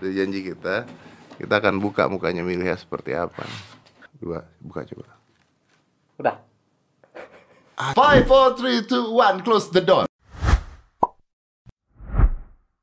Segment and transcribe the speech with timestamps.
[0.00, 0.88] Dari janji kita,
[1.36, 3.44] kita akan buka mukanya Milih seperti apa.
[4.16, 5.12] Dua, buka coba.
[6.16, 6.36] Udah.
[8.00, 10.08] Five, four, three, two, one, close the door.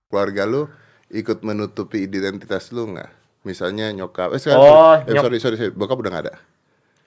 [0.07, 0.69] Keluarga lu
[1.09, 3.09] ikut menutupi identitas lu nggak?
[3.41, 6.35] Misalnya nyokap, eh, sekarang, Oh, eh, nyok- sorry, sorry, sorry, bokap udah nggak ada.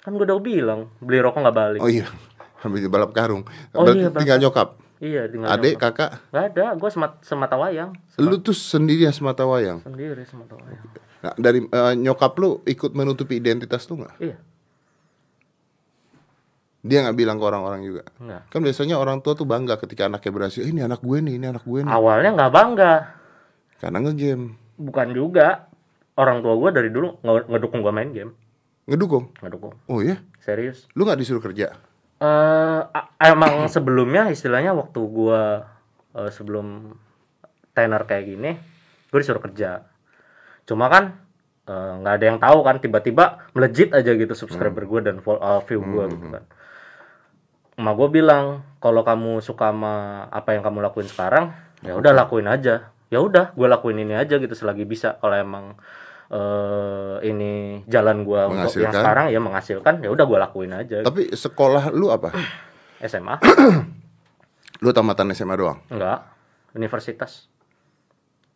[0.02, 1.80] Kan gue udah bilang, beli rokok nggak balik.
[1.80, 2.10] Oh iya,
[2.66, 3.46] ambil balap karung.
[3.70, 4.74] Oh Berarti iya, tinggal nyokap.
[5.00, 5.92] Iya, tinggal Adik, nyokap.
[5.96, 7.90] kakak, Nggak ada, gue semat, semata wayang.
[8.16, 9.80] lu tuh sendirian semata wayang.
[9.80, 10.84] Sendiri semata wayang.
[11.20, 14.14] Nah, dari eh, nyokap lu ikut menutupi identitas lu nggak?
[14.18, 14.36] Iya,
[16.80, 18.02] Dia nggak bilang ke orang-orang juga.
[18.16, 18.42] enggak.
[18.48, 20.60] Kan biasanya orang tua tuh bangga ketika anaknya berhasil.
[20.60, 21.92] "Eh, Ini anak gue nih, ini anak gue nih.
[21.92, 22.92] Awalnya nggak bangga.
[23.76, 25.68] Karena ngegame, Bukan juga.
[26.14, 28.32] Orang tua gue dari dulu nge- ngedukung gue main game.
[28.84, 29.28] ngedukung.
[29.38, 29.76] Ngedukung.
[29.86, 30.88] Oh iya, Serius.
[30.92, 31.76] lu nggak disuruh kerja?
[32.92, 35.64] A- emang sebelumnya istilahnya waktu gua
[36.12, 36.92] eh, sebelum
[37.72, 38.50] tenar kayak gini
[39.10, 39.88] gue disuruh kerja.
[40.68, 41.16] Cuma kan
[41.66, 45.80] eh, nggak ada yang tahu kan tiba-tiba melejit aja gitu subscriber gue dan eh, view
[45.80, 46.44] gue gitu kan.
[47.80, 52.46] Emak gue bilang kalau kamu suka sama apa yang kamu lakuin sekarang ya udah lakuin
[52.46, 52.92] aja.
[53.10, 55.16] Ya udah gue lakuin ini aja gitu selagi bisa.
[55.18, 55.74] Kalau emang
[56.30, 57.52] eh ini
[57.84, 58.94] jalan gua untuk yang Menghasilkan.
[58.94, 62.30] sekarang ya menghasilkan ya udah gue lakuin aja Tapi sekolah lu apa?
[63.02, 63.34] SMA
[64.78, 65.82] Lu tamatan SMA doang?
[65.88, 66.22] Enggak,
[66.72, 67.50] universitas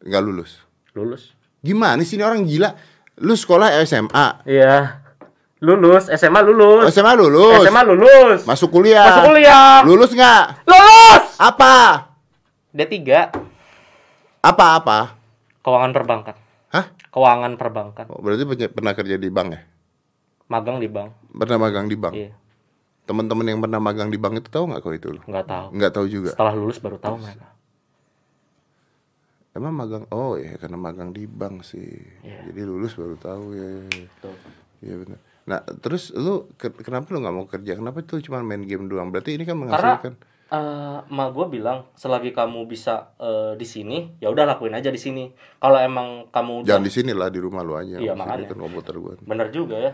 [0.01, 0.63] Nggak lulus?
[0.93, 1.35] lulus.
[1.59, 2.71] Gimana sih ini orang gila?
[3.19, 5.03] Lu sekolah SMA, Iya.
[5.59, 6.93] Lulus, SMA Oh, lulus.
[6.93, 8.41] SMA lulus, SMA lulus.
[8.45, 9.81] masuk kuliah, Masuk kuliah.
[9.83, 10.45] lulus nggak?
[10.65, 11.25] Lulus.
[11.35, 11.75] Apa?
[12.71, 13.33] D3,
[14.41, 15.17] Apa-apa?
[15.61, 16.37] keuangan perbankan.
[16.75, 16.87] Hah?
[17.15, 18.11] Keuangan perbankan.
[18.11, 19.61] Oh, berarti pernah kerja di bank ya?
[20.51, 21.15] Magang di bank.
[21.31, 22.15] Pernah magang di bank?
[22.19, 22.35] Iya,
[23.07, 25.21] Teman-teman yang pernah magang di bank itu tahu nggak kok itu lu?
[25.23, 25.67] nggak tahu.
[25.71, 26.31] Nggak tahu juga.
[26.35, 27.47] Setelah lulus baru tahu mereka.
[29.55, 30.05] Emang magang?
[30.11, 31.95] Oh ya karena magang di bank sih.
[32.27, 32.51] Iya.
[32.51, 33.63] Jadi lulus baru tahu ya.
[33.63, 34.07] ya, ya.
[34.19, 34.37] Tuh.
[34.83, 35.19] Iya benar.
[35.47, 37.79] Nah terus lu ke- kenapa lu nggak mau kerja?
[37.79, 39.15] Kenapa tuh cuma main game doang?
[39.15, 39.95] Berarti ini kan Karena
[40.51, 41.09] menghasilkan.
[41.09, 45.01] eh emak gue bilang selagi kamu bisa eh, di sini, ya udah lakuin aja di
[45.01, 45.33] sini.
[45.61, 47.97] Kalau emang kamu Jangan di sini lah di rumah lu aja.
[47.97, 48.53] Iya, makanya.
[48.53, 49.15] kan komputer gua.
[49.25, 49.93] bener juga ya.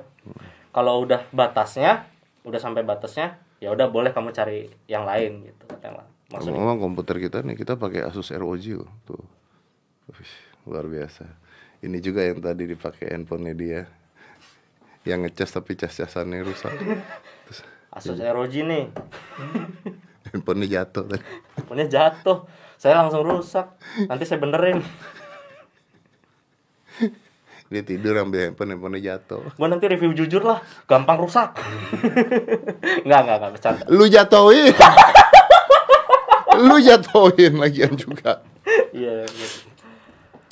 [0.71, 2.07] Kalau udah batasnya,
[2.47, 5.65] udah sampai batasnya, ya udah boleh kamu cari yang lain gitu.
[5.83, 6.07] Lain.
[6.31, 8.91] Maksudnya Ngomong komputer kita nih kita pakai Asus ROG loh.
[9.03, 9.19] Tuh.
[10.15, 10.35] Wih,
[10.71, 11.27] luar biasa.
[11.83, 13.81] Ini juga yang tadi dipakai handphonenya dia.
[15.03, 16.71] Yang ngecas tapi cas-casannya rusak.
[16.71, 17.61] Terus
[17.97, 18.95] Asus ROG nih,
[20.31, 21.27] handphonenya jatuh tadi.
[21.67, 22.47] punya jatuh.
[22.81, 23.77] Saya langsung rusak.
[24.09, 24.81] Nanti saya benerin.
[27.71, 29.47] Dia tidur ambil handphone, handphonenya jatuh.
[29.55, 30.59] Gua nanti review jujur lah,
[30.91, 31.55] gampang rusak.
[33.07, 33.85] Enggak, enggak, enggak bercanda.
[33.87, 34.75] Lu jatuhin.
[36.67, 38.43] Lu jatuhin lagian juga.
[38.91, 39.49] Iya, iya.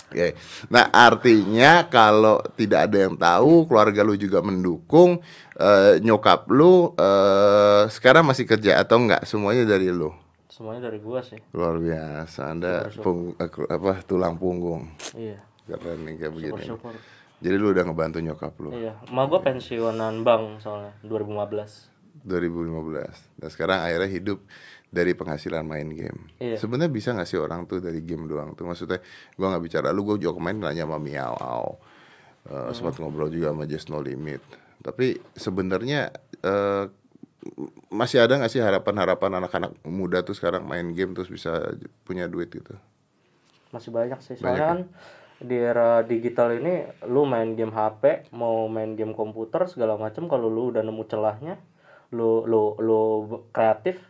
[0.08, 0.32] Oke.
[0.68, 5.20] Nah, artinya kalau tidak ada yang tahu, keluarga lu juga mendukung,
[5.54, 9.28] eh, nyokap lu eh, sekarang masih kerja atau enggak?
[9.28, 10.08] Semuanya dari lu.
[10.48, 11.36] Semuanya dari gua sih.
[11.52, 12.50] Luar biasa.
[12.50, 14.88] Anda pung- eh, apa tulang punggung.
[15.12, 15.38] Iya.
[15.68, 16.62] Keren nih kayak begini.
[17.38, 21.86] Jadi lu udah ngebantu nyokap lu Iya, emak gua pensiunan bank soalnya 2015.
[22.24, 23.14] 2015.
[23.36, 24.42] Dan sekarang akhirnya hidup
[24.88, 26.32] dari penghasilan main game.
[26.40, 26.56] Iya.
[26.56, 28.64] Sebenarnya bisa nggak sih orang tuh dari game doang tuh?
[28.64, 29.00] Maksudnya
[29.36, 31.76] gua nggak bicara lu, gua juga kemarin nanya sama Miao.
[32.48, 34.40] Uh, sempat ngobrol juga sama Just No Limit.
[34.80, 36.08] Tapi sebenarnya
[36.40, 36.88] eh,
[37.88, 41.76] masih ada nggak sih harapan-harapan anak-anak muda tuh sekarang main game terus bisa
[42.08, 42.72] punya duit gitu?
[43.74, 44.34] Masih banyak sih.
[44.40, 44.80] Soalnya kan
[45.38, 50.50] di era digital ini lu main game HP, mau main game komputer segala macam kalau
[50.50, 51.54] lu udah nemu celahnya,
[52.10, 53.00] lu lu lu
[53.54, 54.02] kreatif,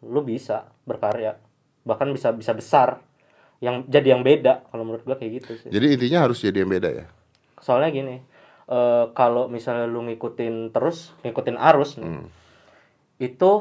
[0.00, 1.36] lu bisa berkarya.
[1.82, 3.00] Bahkan bisa bisa besar.
[3.58, 5.68] Yang jadi yang beda kalau menurut gua kayak gitu sih.
[5.68, 7.06] Jadi intinya harus jadi yang beda ya.
[7.58, 8.16] Soalnya gini,
[8.66, 12.26] eh kalau misalnya lu ngikutin terus, ngikutin arus nih, Hmm.
[13.18, 13.52] itu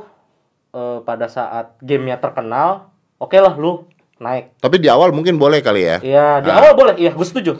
[0.69, 3.89] eh, pada saat gamenya terkenal, oke lah lu
[4.21, 4.53] naik.
[4.61, 5.97] Tapi di awal mungkin boleh kali ya.
[6.01, 6.61] Iya, di Ah.
[6.61, 6.93] awal boleh.
[6.97, 7.57] Iya, gue setuju.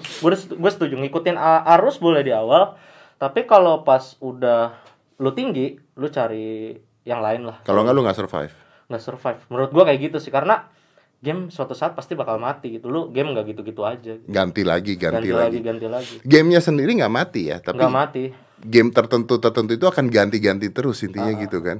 [0.54, 1.34] Gue setuju ngikutin
[1.66, 2.78] arus boleh di awal.
[3.18, 4.78] Tapi kalau pas udah
[5.18, 7.58] lu tinggi, lu cari yang lain lah.
[7.66, 8.54] Kalau nggak lu nggak survive.
[8.88, 9.42] Nggak survive.
[9.48, 10.68] Menurut gua kayak gitu sih karena
[11.18, 12.88] game suatu saat pasti bakal mati gitu.
[12.88, 14.16] Lu game nggak gitu-gitu aja.
[14.24, 15.44] Ganti lagi, ganti, Ganti, lagi.
[15.44, 16.16] lagi, ganti lagi.
[16.22, 18.24] Gamenya sendiri nggak mati ya, tapi Nggak mati.
[18.58, 21.38] game tertentu tertentu itu akan ganti-ganti terus intinya Ah.
[21.38, 21.78] gitu kan.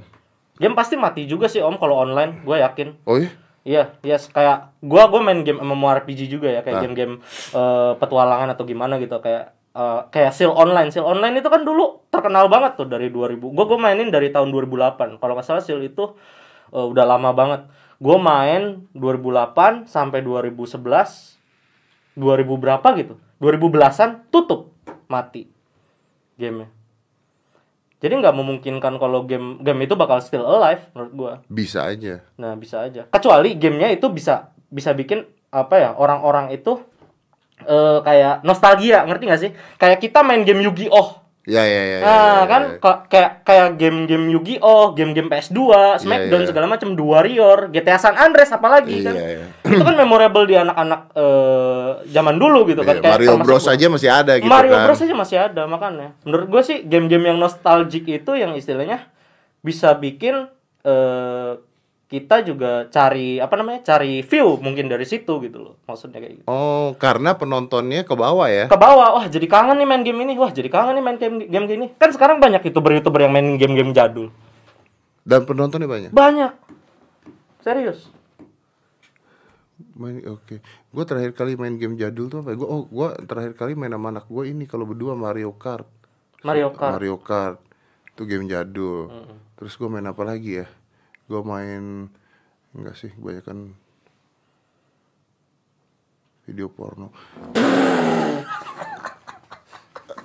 [0.56, 2.88] Game pasti mati juga sih Om kalau online, gue yakin.
[3.04, 3.30] Oh iya?
[3.62, 6.82] Iya, iya kayak gua gua main game MMORPG juga ya, kayak Ah.
[6.82, 7.14] game-game
[7.52, 10.88] eh, petualangan atau gimana gitu kayak eh, kayak Seal Online.
[10.88, 13.52] Seal Online itu kan dulu terkenal banget tuh dari 2000.
[13.52, 15.16] Gua gua mainin dari tahun 2008.
[15.16, 16.16] Kalau nggak salah Seal itu
[16.68, 17.60] eh, udah lama banget.
[17.98, 21.36] Gua main 2008 sampai 2011
[22.14, 22.18] 2000
[22.56, 23.14] berapa gitu.
[23.38, 24.74] 2010-an tutup
[25.06, 25.46] mati
[26.34, 26.68] gamenya
[27.98, 32.22] jadi nggak memungkinkan kalau game game itu bakal still alive menurut gua Bisa aja.
[32.34, 36.78] nah bisa aja kecuali gamenya itu bisa bisa bikin apa ya orang-orang itu
[37.60, 41.08] eh kayak nostalgia ngerti nggak sih kayak kita main game Yu-Gi-Oh
[41.48, 41.80] Ya ya ya.
[41.80, 42.76] ya, Nah, ya, kan ya.
[42.76, 45.56] ka- kayak kayak game-game Yu-Gi-Oh, game-game PS2,
[45.96, 46.48] Smackdown iya.
[46.52, 49.16] segala macam, The Warrior, GTA San Andreas apalagi kan.
[49.16, 49.46] Iya, iya.
[49.64, 52.94] Itu kan memorable di anak-anak eh, zaman dulu gitu kan.
[52.94, 53.72] Iya, Kayak Mario Bros gua.
[53.72, 54.84] aja masih ada gitu Mario kan.
[54.84, 56.08] Bros aja masih ada makanya.
[56.22, 59.08] Menurut gue sih game-game yang nostalgic itu yang istilahnya
[59.58, 60.52] bisa bikin
[60.84, 61.52] eh,
[62.08, 63.84] kita juga cari apa namanya?
[63.84, 65.74] cari view mungkin dari situ gitu loh.
[65.84, 66.46] Maksudnya kayak gitu.
[66.48, 68.64] Oh, karena penontonnya ke bawah ya.
[68.72, 70.40] Ke bawah, wah jadi kangen nih main game ini.
[70.40, 71.86] Wah, jadi kangen nih main game game gini.
[72.00, 74.32] Kan sekarang banyak YouTuber-YouTuber yang main game-game jadul.
[75.28, 76.10] Dan penontonnya banyak.
[76.16, 76.52] Banyak.
[77.60, 78.08] Serius.
[79.92, 80.64] Main oke.
[80.88, 82.56] Gua terakhir kali main game jadul tuh apa?
[82.56, 85.84] Gua oh, gua terakhir kali main sama anak gua ini kalau berdua Mario Kart.
[86.40, 86.96] Mario Kart.
[86.96, 87.60] Mario Kart.
[88.16, 89.12] Itu game jadul.
[89.60, 90.66] Terus gua main apa lagi ya?
[91.28, 92.08] Gua main
[92.72, 93.76] enggak sih, kebanyakan
[96.44, 97.08] video porno.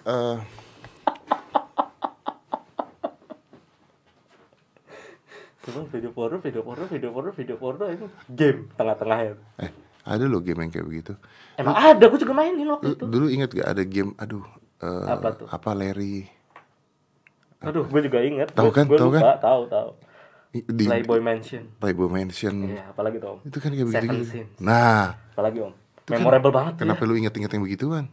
[0.03, 0.35] Eh,
[5.63, 9.39] Coba video porno, video porno, video porno, video porno itu game tengah-tengahnya.
[9.57, 9.71] eh,
[10.03, 11.13] ada loh game yang kayak begitu.
[11.55, 13.05] Emang ada, gue juga mainin waktu Dulu, itu.
[13.07, 14.43] dulu inget gak ada game aduh
[14.81, 15.47] eh, Apa tuh?
[15.47, 16.27] apa Larry
[17.63, 18.51] Aduh, gue juga inget.
[18.51, 19.39] Tahu kan, tahu kan?
[19.39, 19.89] Tahu, tahu.
[20.53, 21.63] Di Playboy Mansion.
[21.81, 22.55] Playboy Mansion.
[22.69, 23.49] Iya, apalagi tuh, Om?
[23.49, 24.15] Itu kan kayak begitu.
[24.21, 24.53] Sins.
[24.61, 25.73] Nah, Apalagi, Om?
[25.73, 27.09] itu kan- Memorable banget Kenapa ya.
[27.09, 28.05] lu inget-inget yang begituan?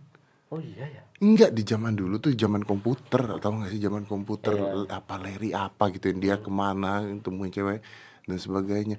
[0.49, 1.03] Oh iya ya.
[1.21, 4.89] Enggak di zaman dulu tuh zaman komputer, tahu nggak sih zaman komputer Iya.
[4.91, 7.85] apa Larry apa gitu dia ke mana temuin cewek
[8.25, 8.97] dan sebagainya.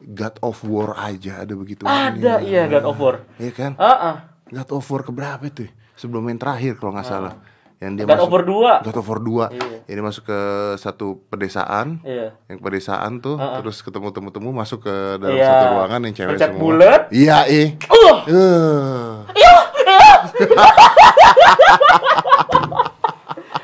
[0.00, 1.84] God of War aja ada begitu.
[1.84, 3.16] Ada, iya God of War.
[3.36, 3.72] Iya kan?
[3.76, 4.16] Ah, ah.
[4.48, 5.68] God of War keberapa tuh?
[5.92, 7.34] Sebelum yang terakhir kalau nggak salah.
[7.78, 8.04] Yang dia.
[8.04, 8.86] God masuk War 2.
[8.90, 9.54] God War 2.
[9.54, 9.78] Iya.
[9.86, 10.38] Ini masuk ke
[10.76, 12.02] satu pedesaan.
[12.02, 12.34] Iya.
[12.46, 13.62] Yang pedesaan tuh ah.
[13.62, 15.46] terus ketemu temu-temu masuk ke dalam Iya.
[15.46, 16.58] satu ruangan yang cewek Pencet semua.
[16.60, 17.02] bulet.
[17.10, 17.68] Iya, eh.
[17.86, 19.10] Uh, Eh.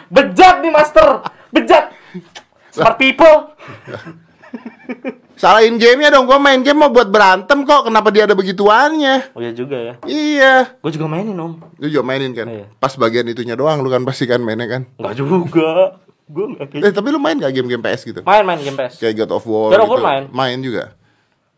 [0.08, 1.08] bejat nih Master.
[1.50, 1.90] Bejat.
[2.70, 3.50] Smart people.
[5.34, 9.34] Salahin gamenya dong, gua main game mau buat berantem kok, kenapa dia ada begituannya?
[9.34, 9.94] Oh iya juga ya.
[10.06, 11.52] Iya, Gue juga mainin, Om.
[11.74, 12.46] lu juga mainin kan?
[12.46, 12.66] Iya.
[12.78, 14.82] Pas bagian itunya doang, lu kan pasti kan mainnya kan?
[14.94, 15.34] Enggak juga.
[16.24, 18.20] Gue kayak Eh, tapi lu main gak game-game PS gitu?
[18.22, 18.96] Main main game PS.
[18.96, 20.06] Kayak God of War God of War gitu?
[20.06, 20.22] main.
[20.30, 20.84] Main juga?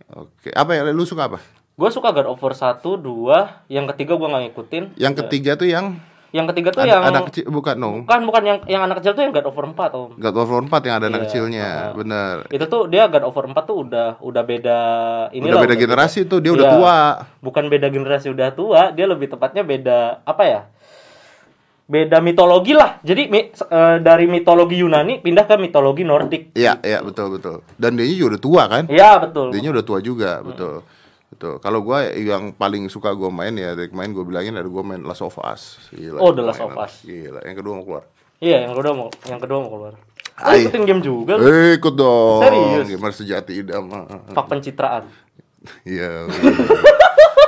[0.08, 1.38] Oke, apa ya, lu suka apa?
[1.76, 4.84] Gue suka God of War 1, 2, yang ketiga gue nggak ngikutin.
[4.96, 6.00] Yang ketiga tuh yang
[6.34, 9.14] Yang ketiga tuh an- yang anak kecil, bukan no bukan bukan yang yang anak kecil
[9.14, 10.10] tuh yang God War 4, Om.
[10.18, 11.94] God War 4 yang ada anak Iya, kecilnya, uh-uh.
[11.96, 14.78] bener Itu tuh dia God War 4 tuh udah udah beda
[15.30, 16.74] ini Udah beda generasi tuh, dia udah Iya.
[16.74, 16.96] tua
[17.40, 20.60] Bukan beda generasi udah tua, dia lebih tepatnya beda apa ya?
[21.86, 22.98] Beda mitologi lah.
[22.98, 26.50] Jadi mi- eh, dari mitologi Yunani pindah ke mitologi Nordik.
[26.52, 28.84] Iya, iya, betul, betul Dan dia juga udah tua kan?
[28.90, 29.54] Iya, betul.
[29.54, 30.82] Dia udah tua juga, betul.
[31.26, 31.58] Betul.
[31.58, 35.02] Kalau gua yang paling suka gua main ya dari kemarin gua bilangin ada gua main
[35.02, 35.76] Last of Us.
[35.90, 36.18] Gila.
[36.18, 36.70] Oh, The Last of.
[36.72, 37.02] Us.
[37.02, 37.42] Gila.
[37.42, 38.04] Yang kedua mau keluar.
[38.36, 39.94] Iya, yang kedua mau yang kedua mau keluar.
[40.36, 41.42] Oh, ikutin game juga lu.
[41.44, 42.44] Eh, ikut dong.
[42.44, 42.86] Serius?
[42.86, 43.88] Gimana sejati idam.
[44.30, 45.04] Fak pencitraan.
[45.82, 46.30] Iya.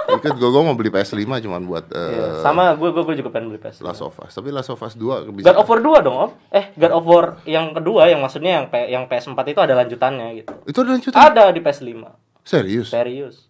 [0.09, 3.53] ikut gua, gua mau beli PS5 cuman buat eh, Iya, sama gue gue juga pengen
[3.53, 3.79] beli PS.
[3.79, 4.33] Last of Us.
[4.33, 5.47] Tapi Last of Us 2 bisa.
[5.47, 6.31] God of War 2 dong, Om.
[6.51, 10.27] Eh, God of War yang kedua yang maksudnya yang P- yang PS4 itu ada lanjutannya
[10.35, 10.51] gitu.
[10.67, 11.19] Itu ada lanjutan.
[11.21, 11.95] Ada di PS5.
[12.43, 12.89] Serius?
[12.91, 13.48] Serius.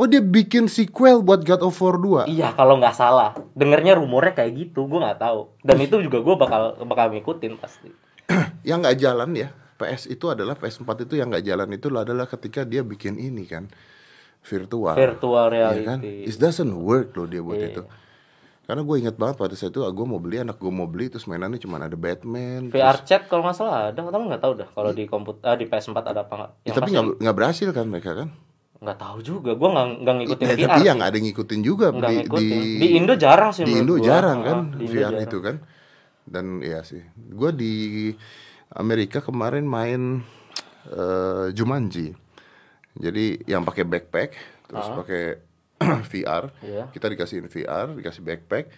[0.00, 2.24] Oh, dia bikin sequel buat God of War 2.
[2.24, 3.36] Iya, kalau nggak salah.
[3.52, 5.52] Dengernya rumornya kayak gitu, gue nggak tahu.
[5.60, 7.92] Dan itu juga gue bakal bakal ngikutin pasti.
[8.68, 12.62] yang nggak jalan ya PS itu adalah PS4 itu yang nggak jalan itu adalah ketika
[12.62, 13.66] dia bikin ini kan
[14.44, 15.86] virtual Virtual Iya reality.
[15.88, 17.68] kan it doesn't work loh dia buat Iya.
[17.74, 17.82] itu
[18.70, 21.26] karena gue ingat banget pada saat itu gue mau beli anak gue mau beli terus
[21.26, 24.68] mainannya cuma ada Batman VR terus- chat kalau nggak salah ada, kamu nggak tahu dah
[24.70, 26.50] kalau di komputer ah, di PS4 ada apa nggak?
[26.62, 28.28] Ya, tapi nggak berhasil kan mereka kan
[28.80, 30.64] nggak tahu juga, gue nggak nggak ngikutin Ya, VR.
[30.66, 30.88] tapi sih.
[30.88, 32.48] yang ada ngikutin juga Nggak di, ngikutin.
[32.48, 34.02] di Di Indo jarang sih di Indo gua.
[34.02, 35.22] jarang Ah, kan di Indo VR jarang.
[35.22, 35.56] itu kan
[36.24, 37.72] dan ya sih gue di
[38.72, 40.22] Amerika kemarin main
[40.86, 42.14] eh, Jumanji
[42.92, 44.30] jadi yang pakai backpack
[44.64, 45.22] terus pakai
[46.10, 46.62] VR Ah.
[46.62, 46.84] Iya.
[46.88, 48.72] kita dikasihin VR dikasih backpack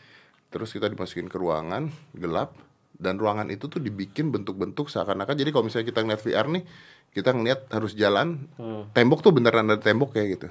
[0.49, 2.59] terus kita dimasukin ke ruangan gelap
[2.95, 6.65] dan ruangan itu tuh dibikin bentuk-bentuk seakan-akan jadi kalau misalnya kita ngeliat VR nih
[7.13, 8.89] kita ngeliat harus jalan Hmm.
[8.91, 10.49] tembok tuh beneran ada tembok kayak gitu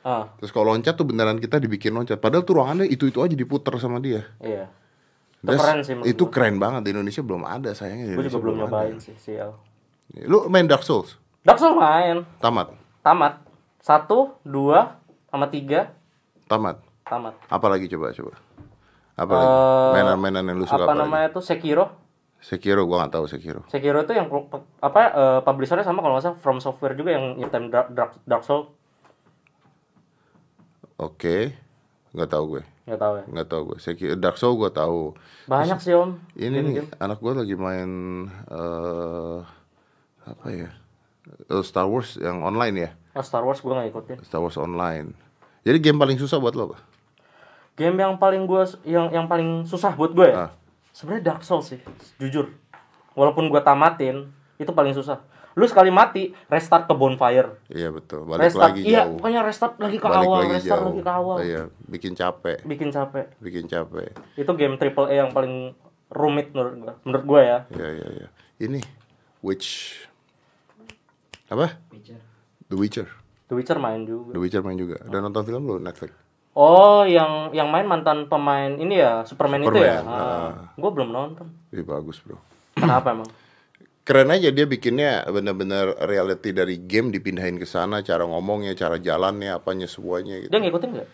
[0.00, 2.16] Ah, Terus kalau loncat tuh beneran kita dibikin loncat.
[2.16, 4.24] Padahal tuh ruangannya itu-itu aja diputer sama dia.
[4.40, 4.72] iya.
[5.36, 8.16] Itu That's- keren sih Itu keren banget di Indonesia belum ada sayangnya.
[8.16, 9.60] Gue juga belum nyobain sih, sial.
[10.16, 11.20] Lu main Dark Souls?
[11.40, 12.72] Dark Souls main, Tamat.
[13.00, 13.44] tamat.
[13.78, 15.92] Satu, dua, sama tiga.
[16.46, 16.80] Tamat.
[17.02, 17.36] tamat.
[17.46, 18.32] Apa lagi coba coba?
[19.14, 19.36] Apa?
[19.36, 21.00] Eh, Mainan-mainan yang lu suka apa apa, lagi?
[21.02, 21.92] namanya tuh Sekiro?
[22.40, 23.60] Sekiro gua nggak tahu Sekiro.
[23.68, 24.26] Sekiro itu yang
[24.80, 28.42] apa eh, publishernya sama kalau nggak salah From Software juga yang nyiptain Dark, Dark, Dark
[28.42, 28.72] Soul
[30.96, 31.54] Oke.
[32.10, 32.62] Nggak tahu gue.
[32.84, 33.78] nggak tahu ya Nggak tahu gue.
[33.78, 35.14] Sekiro Dark Soul gua tahu.
[35.46, 37.90] banyak sih om Ini nih anak gua lagi main
[38.46, 39.38] eh
[40.22, 40.70] apa ya?
[41.46, 42.90] Eh, Star Wars yang online ya.
[43.12, 45.14] oh, Star Wars gue nggak ikutin Star Wars online.
[45.60, 46.78] Jadi game paling susah buat lo apa?
[47.70, 50.52] game yang paling gue yang yang paling susah buat gue Ah.
[50.90, 51.80] Ya sebenarnya Dark Souls sih
[52.16, 52.50] jujur
[53.12, 58.22] walaupun gue tamatin itu paling susah lu sekali mati restart ke bonfire Iya betul.
[58.22, 59.18] Balik restart lagi iya jauh.
[59.18, 60.88] pokoknya restart lagi ke Balik awal lagi restart jauh.
[60.88, 64.08] lagi ke awal Iya, bikin capek, bikin capek bikin capek.
[64.36, 65.74] itu game triple A yang paling
[66.08, 68.28] rumit menurut gue menurut gue ya Iya iya iya.
[68.60, 68.78] Ini
[69.40, 69.94] Witch
[71.48, 71.66] apa?
[72.68, 73.08] The Witcher.
[73.46, 75.02] The Witcher main juga The Witcher main juga.
[75.02, 76.14] Dan nonton film lo Netflix.
[76.54, 80.50] Oh yang yang main mantan pemain ini ya Superman, itu ya Superman, ah.
[80.74, 82.38] gue belum nonton Ih bagus bro.
[82.74, 83.30] kenapa emang
[84.00, 89.54] Keren aja dia bikinnya bener-bener reality dari game dipindahin ke sana, cara ngomongnya, cara jalannya,
[89.54, 90.50] apanya semuanya gitu.
[90.50, 91.08] dia ngikutin nggak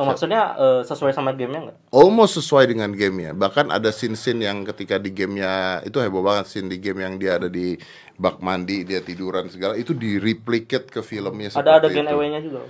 [0.00, 3.36] oh, maksudnya eh, sesuai sama gamenya nggak Almost sesuai dengan gamenya.
[3.36, 7.36] Bahkan ada scene-scene yang ketika di gamenya itu heboh banget scene di game yang dia
[7.36, 7.76] ada di
[8.16, 12.04] bak mandi dia tiduran segala itu di replicate ke filmnya ada ada gen.
[12.04, 12.68] EW-nya juga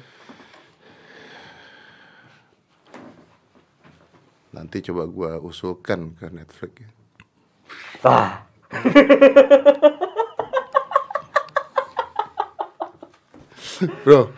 [4.50, 6.74] Nanti coba gua usulkan ke Netflix.
[8.02, 8.46] ah
[14.04, 14.28] Bro,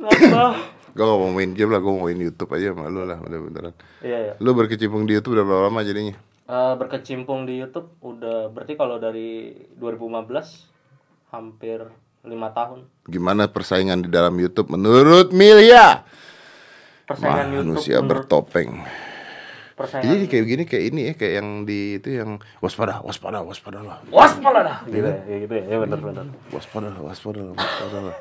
[0.94, 3.72] gua gak mau main game lah, gua mau main YouTube aja sama lu lah, bener-beneran.
[4.00, 6.14] iya ya Lu berkecimpung di YouTube udah berapa lama jadinya?
[6.44, 10.68] Eh, berkecimpung di YouTube udah berarti kalau dari 2015
[11.30, 11.78] hampir
[12.20, 16.04] lima tahun Gimana persaingan di dalam YouTube menurut Milya?
[17.06, 18.70] persaingan YouTube Manusia menurut bertopeng.
[19.80, 23.80] Persaingan Jadi kayak gini kayak ini ya, kayak yang di itu yang waspada, waspada, waspada
[23.80, 23.96] lah.
[24.06, 27.98] waspada dah gitu ya ya gitu ya ya benar benar Waspada lah, waspada lah, waspada
[28.04, 28.16] lah.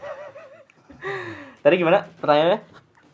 [1.64, 2.60] tadi gimana pertanyaannya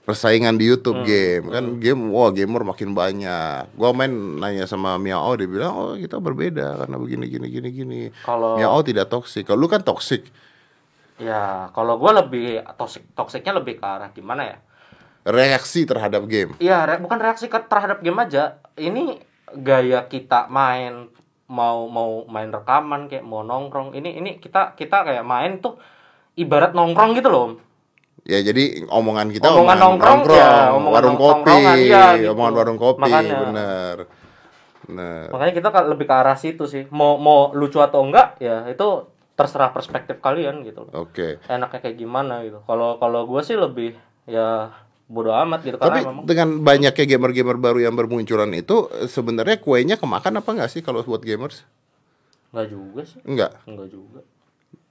[0.05, 1.07] Persaingan di YouTube Hmm.
[1.07, 3.73] game kan game wah gamer makin banyak.
[3.73, 8.01] Gua main nanya sama Miao dia bilang oh kita berbeda karena begini gini gini gini.
[8.21, 9.49] Kalau- Miao tidak toksik.
[9.49, 10.29] Kalau lu kan toksik.
[11.17, 14.57] ya kalau gue lebih toksik toksiknya lebih ke arah gimana ya
[15.25, 16.53] Reaksi terhadap game.
[16.61, 18.61] Iya, re- bukan reaksi ke terhadap game aja.
[18.77, 19.17] Ini
[19.57, 21.09] gaya kita main
[21.45, 23.97] mau mau main rekaman kayak mau nongkrong.
[23.97, 25.81] Ini ini kita kita kayak main tuh
[26.37, 27.47] ibarat nongkrong gitu loh.
[28.25, 32.33] Ya jadi omongan kita Omongan nongkrong, ya, omongan warung kopi, iya, gitu.
[32.33, 33.37] omongan warung kopi, Makanya.
[33.37, 33.95] bener.
[34.85, 36.85] Nah, Makanya kita lebih ke arah situ sih.
[36.89, 41.05] Mau mau lucu atau enggak ya itu terserah perspektif kalian gitu loh.
[41.05, 41.41] oke.
[41.45, 42.65] Enaknya kayak gimana gitu.
[42.65, 43.93] Kalau kalau gue sih lebih
[44.25, 44.73] ya
[45.05, 50.01] bodo amat gitu Tapi karena memang dengan banyaknya gamer-gamer baru yang bermunculan itu sebenarnya kuenya
[50.01, 51.61] kemakan apa nggak sih kalau buat gamers?
[52.49, 53.19] enggak juga sih.
[53.27, 53.51] Enggak.
[53.67, 54.21] Enggak juga.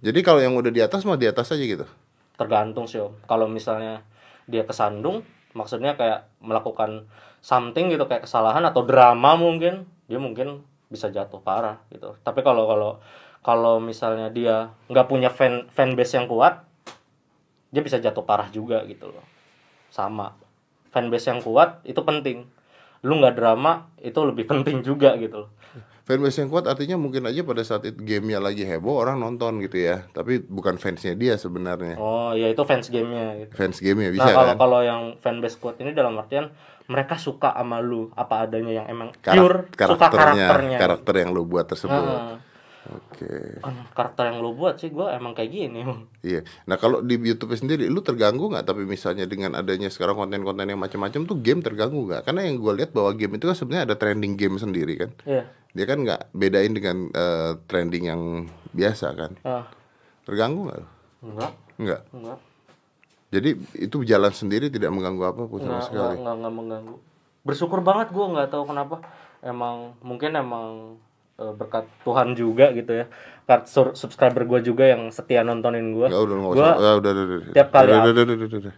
[0.04, 1.87] Jadi kalau yang udah di atas mah di atas aja gitu.
[2.35, 4.02] tergantung sih om kalau misalnya
[4.50, 5.23] dia kesandung
[5.54, 7.06] maksudnya kayak melakukan
[7.38, 12.66] something gitu kayak kesalahan atau drama mungkin dia mungkin bisa jatuh parah gitu tapi kalau
[12.66, 12.90] kalau
[13.44, 16.66] kalau misalnya dia nggak punya fan fanbase yang kuat
[17.71, 19.23] dia bisa jatuh parah juga gitu loh
[19.94, 20.34] sama
[20.90, 22.50] fanbase yang kuat itu penting
[23.00, 25.50] lu nggak drama itu lebih penting juga gitu loh
[26.04, 29.80] Fanbase yang kuat artinya mungkin aja pada saat itu gamenya lagi heboh orang nonton gitu
[29.80, 30.04] ya.
[30.12, 31.96] Tapi bukan fansnya dia sebenarnya.
[31.96, 34.56] oh ya itu fans gamenya gitu Fans gamenya Nah bisa kalau kan?
[34.60, 36.52] kalau yang fanbase kuat ini dalam artian
[36.84, 39.80] mereka suka sama lu apa adanya yang emang Karak- pure suka
[40.12, 40.76] karakternya, karakternya.
[40.76, 41.96] karakter yang lu buat tersebut.
[41.96, 42.36] Heeh.
[42.84, 43.64] Oke.
[43.64, 45.80] Kan karakter yang lu buat sih gue emang kayak gini.
[46.20, 46.44] Iya.
[46.64, 48.64] Nah kalau di YouTube sendiri, lu terganggu nggak?
[48.64, 52.28] Tapi misalnya dengan adanya sekarang konten-konten yang macam-macam tuh game terganggu nggak?
[52.28, 55.10] Karena yang gue lihat bahwa game itu kan sebenarnya ada trending game sendiri kan.
[55.24, 55.44] Iya.
[55.72, 58.22] Dia kan nggak bedain dengan eh, trending yang
[58.70, 59.32] biasa kan.
[59.42, 59.64] Ah,
[60.24, 60.84] Terganggu nggak?
[61.24, 62.00] enggak, Nggak.
[62.12, 62.38] enggak.
[63.28, 63.50] Jadi
[63.82, 66.16] itu jalan sendiri tidak mengganggu apa pun sama Enggak, enggak, sekali.
[66.20, 66.96] enggak, enggak mengganggu.
[67.44, 68.96] Bersyukur banget gue nggak tahu kenapa.
[69.40, 70.96] Emang mungkin emang
[71.34, 73.06] berkat Tuhan juga gitu ya.
[73.44, 76.06] Kat sur- subscriber gue juga yang setia nontonin gue.
[76.08, 76.56] Nggak udah Gua-.
[76.56, 77.52] Ya, udah, udah, udah.
[77.52, 78.74] tiap kali Udah, udah, udah, udah, udah, udah.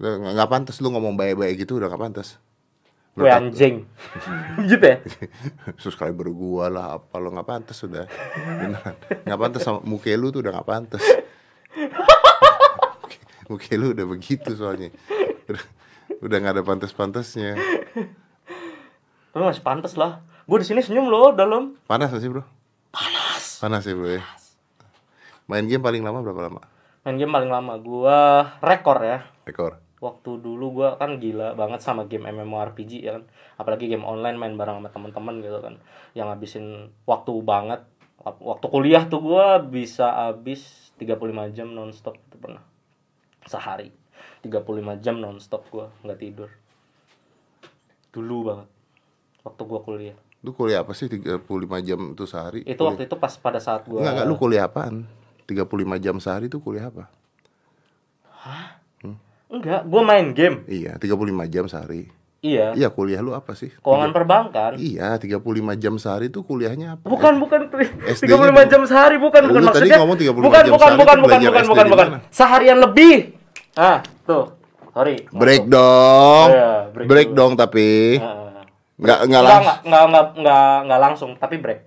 [0.00, 2.40] Udah, Nggak nggak pantas lu ngomong baik-baik gitu udah nggak pantas.
[3.12, 3.84] Gue anjing.
[4.70, 4.96] gitu ya?
[5.82, 8.08] subscriber gua lah apa lo nggak pantas beneran
[9.26, 11.02] nggak pantas sama muka lu tuh udah nggak pantas
[13.50, 14.94] muka lu udah begitu soalnya
[15.50, 15.64] udah
[16.22, 17.58] udah nggak ada pantas-pantasnya
[19.30, 20.26] Tapi masih pantas lah.
[20.50, 21.78] Gue di sini senyum loh dalam.
[21.86, 22.42] panas gak sih bro?
[22.90, 23.62] Panas.
[23.62, 24.22] Panas ya bro ya.
[25.46, 26.66] Main game paling lama berapa lama?
[27.06, 28.18] Main game paling lama gua
[28.58, 29.30] rekor ya.
[29.46, 29.78] rekor?
[30.02, 33.30] Waktu dulu gua kan gila banget sama game MMORPG ya kan?
[33.62, 35.78] Apalagi game online main bareng sama teman-teman gitu kan.
[36.18, 36.66] Yang ngabisin
[37.06, 37.86] waktu banget.
[38.18, 42.66] Waktu kuliah tuh gua bisa habis 35 jam nonstop itu pernah.
[43.46, 43.94] Sehari.
[44.42, 46.50] 35 jam nonstop gua nggak tidur.
[48.10, 48.68] Dulu banget.
[49.46, 51.44] Waktu gua kuliah Lu kuliah apa sih 35
[51.84, 52.64] jam itu sehari?
[52.64, 55.04] itu waktu itu pas pada saat gua Enggak, enggak, lu kuliah apaan?
[55.44, 55.68] 35
[56.00, 57.12] jam sehari itu kuliah apa?
[59.50, 61.12] enggak gua main game Iya, 35
[61.44, 62.08] jam sehari.
[62.40, 63.68] iya Iya, kuliah lu apa sih?
[63.84, 65.44] keuangan perbankan Iya, 35
[65.76, 67.04] jam sehari itu kuliahnya apa?
[67.04, 67.60] Bukan, bukan.
[68.08, 69.98] SD 35 -nya jam sehari bukan, bukan Lu tadi maksudnya.
[70.00, 72.08] ngomong 35 bukan, jam bukan, sehari bukan, bukan, bukan, bukan, bukan.
[72.32, 73.16] Seharian lebih.
[73.76, 74.56] Ah, tuh.
[74.90, 75.22] Sorry.
[75.30, 76.48] Break dong.
[76.48, 78.16] Iya, break dong tapi
[79.00, 79.64] Enggak enggak Enggak, langsung.
[79.64, 81.80] enggak, enggak, enggak, enggak, enggak langsung, tapi break.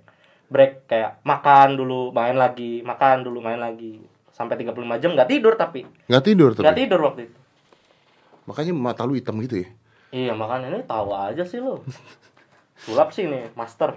[0.50, 4.02] Break kayak makan dulu, main lagi, makan dulu, main lagi.
[4.28, 5.86] Sampai 35 jam enggak tidur tapi.
[6.04, 6.82] Enggak tidur Enggak tapi.
[6.84, 7.38] tidur waktu itu.
[8.44, 9.70] Makanya mata lu hitam gitu ya.
[10.10, 11.82] Iya, makanya ini tahu aja sih lo.
[12.76, 13.94] Sulap sih nih, master.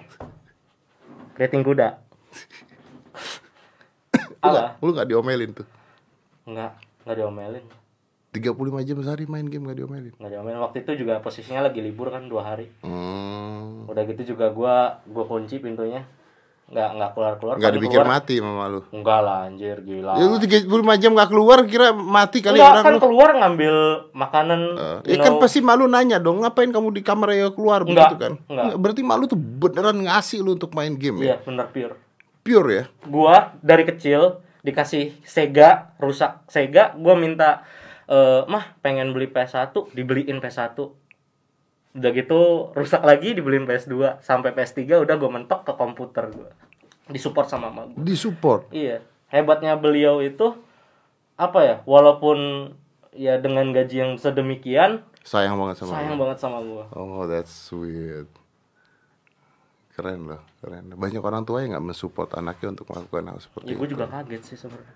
[1.35, 1.89] Rating kuda.
[4.15, 4.49] Lu Apa?
[4.51, 5.67] nggak- Lu enggak diomelin tuh.
[6.45, 7.65] Enggak, enggak diomelin.
[8.37, 8.53] 35
[8.83, 10.13] jam sehari main game enggak diomelin.
[10.13, 13.87] nggak diomelin waktu itu juga posisinya lagi libur kan dua hari Hmm.
[13.87, 14.75] udah gitu juga gua
[15.05, 16.05] gua kunci pintunya
[16.67, 18.81] nggak nggak keluar keluar Paling dipikir keluar- mati mama lu.
[18.91, 20.67] enggak lah anjir gila Ya lu 35
[20.97, 23.01] jam enggak keluar kira mati kali enggak orang kan lu.
[23.01, 23.77] keluar ngambil
[24.13, 24.61] makanan
[25.03, 25.41] you ya kan know.
[25.41, 28.33] pasti malu nanya dong, ngapain kamu di kamar ya keluar Enggak, begitu kan?
[28.45, 28.65] enggak.
[28.77, 31.25] Berarti malu tuh beneran ngasih lu untuk main game ya.
[31.25, 31.95] iya bener pure
[32.43, 32.85] Pure ya.
[33.05, 37.63] gua dari kecil dikasih Sega rusak Sega gua minta
[38.07, 40.79] eh mah pengen beli PS1 dibeliin PS1
[41.97, 42.41] udah gitu
[42.73, 46.53] rusak lagi dibeliin PS2 sampai PS3 udah gua mentok ke komputer gua
[47.09, 48.69] disupport sama mama gua Di support.
[48.69, 50.55] Iya, hebatnya beliau itu
[51.35, 51.77] apa ya?
[51.83, 52.71] Walaupun
[53.11, 56.23] ya dengan gaji yang sedemikian, Sayang banget sama sayang lu.
[56.23, 56.85] banget sama gua.
[56.93, 58.29] Oh, that's sweet.
[59.91, 60.93] Keren loh, keren.
[60.93, 63.93] Banyak orang tua yang nggak mensupport anaknya untuk melakukan hal seperti Ya gue itu.
[63.97, 64.95] juga kaget sih sebenarnya.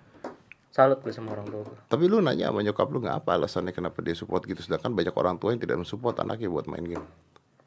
[0.71, 1.77] Salut gue sama orang tua gue.
[1.85, 5.11] Tapi lu nanya sama nyokap lu nggak apa alasannya kenapa dia support gitu sedangkan banyak
[5.11, 7.03] orang tua yang tidak mensupport anaknya buat main game.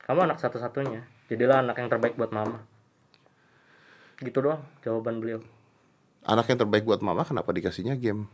[0.00, 1.04] Kamu anak satu-satunya.
[1.28, 2.64] Jadilah anak yang terbaik buat mama.
[4.16, 5.44] Gitu doang jawaban beliau.
[6.24, 8.24] Anak yang terbaik buat mama kenapa dikasihnya game?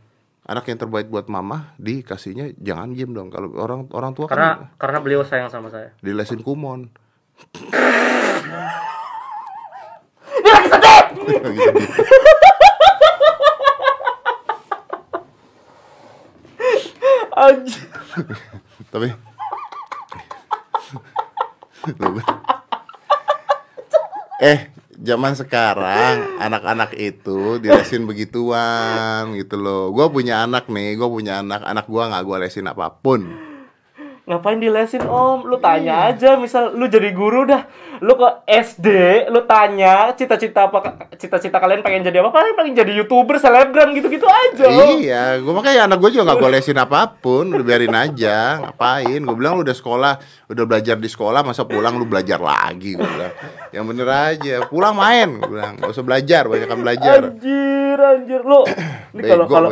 [0.46, 3.28] Anak yang terbaik buat mama dikasihnya jangan game dong.
[3.28, 5.90] Kalau orang orang tua Karena kan karena beliau sayang sama saya.
[5.98, 6.94] dilesin kumon.
[10.38, 11.02] Dia lagi sedih.
[11.42, 11.88] Lagi sedih.
[17.33, 17.88] Anjir.
[18.90, 19.09] Tapi
[24.40, 24.59] Eh,
[25.11, 29.90] zaman sekarang anak-anak itu dilesin begituan gitu loh.
[29.90, 33.51] Gua punya anak nih, gua punya anak, anak gua nggak gua lesin apa pun.
[34.31, 35.42] Ngapain dilesin om?
[35.42, 37.66] Lu tanya aja misal lu jadi guru dah
[37.99, 38.87] Lu ke SD,
[39.27, 42.31] lu tanya cita-cita apa cita-cita kalian pengen jadi apa?
[42.31, 46.51] Paling pengen jadi youtuber, selebgram gitu-gitu aja Iya, gua makanya anak gua juga nggak gua
[46.55, 48.62] lesin apa pun, udah biarin aja.
[48.62, 49.18] Ngapain?
[49.18, 52.94] Gua bilang lu udah sekolah, udah belajar di sekolah, masa pulang lu belajar lagi?
[52.94, 53.35] Gua bilang.
[53.70, 55.38] Yang bener aja, pulang main.
[55.38, 57.22] Gua bilang, nggak usah belajar, banyak belajar.
[57.22, 58.66] Anjir, anjir lu.
[59.14, 59.70] Ini kalau kalau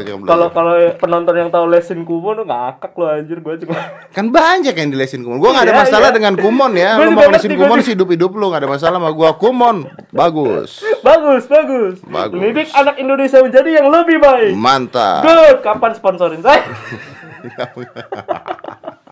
[0.54, 3.74] kalau penonton yang tahu lesin kumon lu ngakak lu anjir gua cuma
[4.14, 5.42] Kan banyak yang dilesin kumon.
[5.42, 6.14] Gua nggak ada Iya, masalah iya.
[6.14, 6.90] dengan kumon ya.
[6.94, 9.34] Gua juga mau lesin kumon sih hidup-hidup lu nggak ada masalah sama gua.
[9.34, 10.78] Kumon bagus.
[11.02, 11.98] bagus, bagus.
[12.06, 12.38] Bagus.
[12.38, 14.54] Mendidik anak Indonesia menjadi yang lebih baik.
[14.54, 15.26] Mantap.
[15.26, 16.62] Good, kapan sponsorin saya?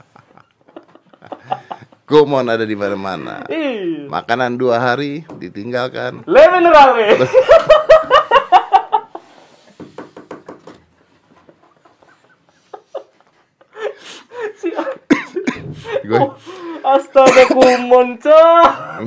[2.07, 3.43] Kumon ada di mana-mana.
[3.51, 6.23] Ih, Makanan dua hari ditinggalkan.
[6.23, 6.95] le mineral
[16.07, 16.23] Gue
[16.87, 19.03] Astaga kumon, cah.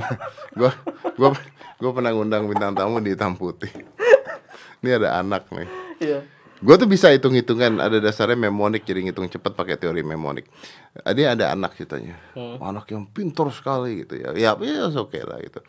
[0.52, 0.76] gua
[1.16, 1.32] gua
[1.80, 3.72] gua pernah ngundang bintang tamu di hitam putih.
[4.84, 5.70] Ini ada anak nih.
[6.04, 6.20] Iya.
[6.60, 10.43] Gue tuh bisa hitung-hitungan ada dasarnya memonik jadi ngitung cepat pakai teori memonik.
[11.15, 12.19] Dia ada anak ceritanya,
[12.60, 14.36] anak yang pintar sekali gitu ya.
[14.36, 15.63] Ya, ya oke lah gitu.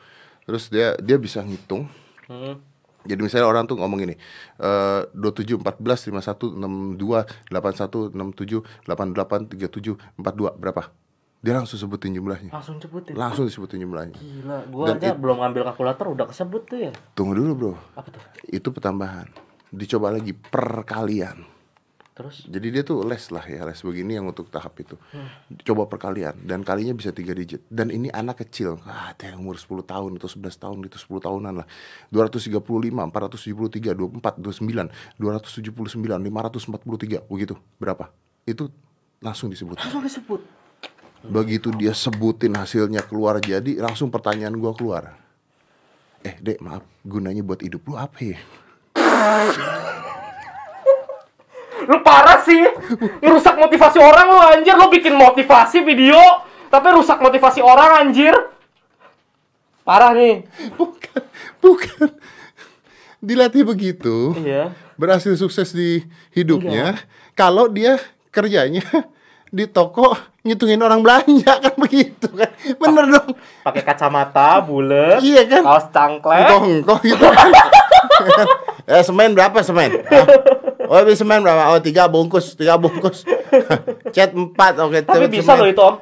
[0.50, 1.87] Terus dia dia bisa ngitung.
[2.26, 2.59] Hmm.
[3.07, 4.18] Jadi misalnya orang tuh ngomong gini,
[4.61, 10.83] eh 27, 14, 51, 62, 81, 67, 88, 37, 42 berapa?
[11.40, 12.53] Dia langsung sebutin jumlahnya.
[12.53, 13.16] Langsung cebutin.
[13.16, 14.20] Langsung disebutin jumlahnya.
[14.20, 16.92] Gila, gua Dan aja belum ngambil kalkulator udah kesebut tuh ya.
[17.16, 18.20] Tunggu dulu bro, Apa tuh?
[18.53, 19.50] itu pertambahan.
[19.70, 21.61] Dicoba lagi perkalian.
[22.20, 24.92] Terus Jadi dia tuh les lah ya, les begini yang untuk tahap itu.
[25.64, 27.64] Coba perkalian dan kalinya bisa tiga digit.
[27.72, 31.16] Dan ini anak kecil, ah, ada yang umur 10 tahun atau 11 tahun itu 10
[31.16, 31.66] tahunan lah.
[32.12, 32.61] 235,
[33.09, 37.56] 473, 24, 29, 279, 543, begitu.
[37.80, 38.12] Berapa?
[38.44, 38.68] Itu
[39.24, 39.80] langsung disebut.
[39.80, 40.40] Langsung disebut.
[41.24, 45.16] Begitu dia sebutin hasilnya keluar jadi, langsung pertanyaan gua keluar.
[46.20, 48.37] Eh, Dek, maaf, gunanya buat hidup lu apa ya?
[51.81, 52.61] Lu parah sih.
[53.20, 54.75] Ngerusak motivasi orang lu anjir.
[54.77, 56.20] Lu bikin motivasi video,
[56.68, 58.35] tapi rusak motivasi orang anjir.
[59.83, 60.44] Parah nih.
[60.77, 61.20] Bukan,
[61.59, 62.09] bukan.
[63.20, 64.73] Dilatih begitu, Iya.
[64.96, 66.01] berhasil sukses di
[66.33, 66.96] hidupnya,
[67.35, 68.81] kalau dia kerjanya
[69.51, 72.49] di toko ngitungin orang belanja kan begitu kan.
[72.81, 73.37] Bener dong.
[73.61, 75.62] Pakai kacamata bulat, Iya kan?
[75.64, 76.49] kaos cangklek.
[76.49, 77.25] Kongkong gitu.
[78.90, 80.03] eh, semen berapa semen?
[80.07, 80.26] Ah.
[80.85, 81.70] Oh, habis semen berapa?
[81.70, 83.22] Oh, tiga bungkus, tiga bungkus.
[84.14, 84.98] Cat empat, oke.
[85.00, 85.33] Tapi semen.
[85.33, 85.96] bisa loh itu om.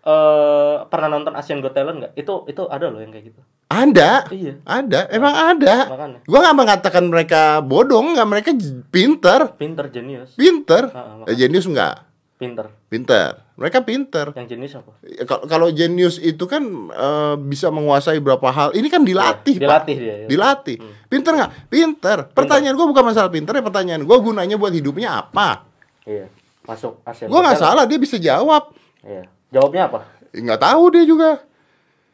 [0.00, 2.12] Eh pernah nonton Asian Got Talent nggak?
[2.16, 3.40] Itu itu ada loh yang kayak gitu.
[3.68, 4.58] Ada, Iya.
[4.64, 5.76] ada, emang ada.
[5.86, 6.18] Makanya.
[6.24, 8.50] Gua nggak mengatakan mereka bodong, nggak mereka
[8.88, 10.32] pinter, Pinter jenius.
[10.34, 10.88] pinter.
[11.28, 11.94] Eh, jenius nggak,
[12.34, 12.72] Pinter.
[12.90, 13.46] Pinter.
[13.54, 14.34] Mereka pinter.
[14.34, 14.90] Yang jenius apa?
[15.06, 18.74] Ya, Kalau jenius itu kan eh, bisa menguasai beberapa hal.
[18.74, 19.62] Ini kan dilatih, Pak.
[19.62, 20.10] Dilatih dia.
[20.10, 20.26] ya.
[20.26, 20.76] Dilatih.
[21.06, 21.50] Pinter nggak?
[21.70, 22.18] Pinter.
[22.34, 23.62] Pertanyaan gua bukan masalah pinter ya.
[23.62, 25.64] Pertanyaan gua gunanya buat hidupnya apa?
[26.02, 26.26] Iya.
[26.66, 28.74] Masuk Asian Gua Got nggak salah, dia bisa jawab.
[29.06, 29.24] Iya.
[29.54, 29.98] Jawabnya apa?
[30.34, 31.30] Eh, Nggak tahu dia juga.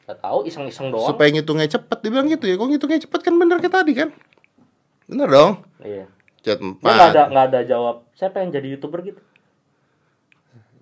[0.07, 1.11] Gak tahu, iseng-iseng doang.
[1.11, 2.55] Supaya ngitungnya cepet, dia bilang gitu ya.
[2.55, 4.09] Kok ngitungnya cepet kan bener kayak tadi kan?
[5.11, 5.53] Bener dong.
[5.83, 6.07] Iya.
[6.47, 7.33] Chat nggak ada 4.
[7.35, 7.97] nggak ada jawab.
[8.15, 9.19] Saya pengen jadi youtuber gitu.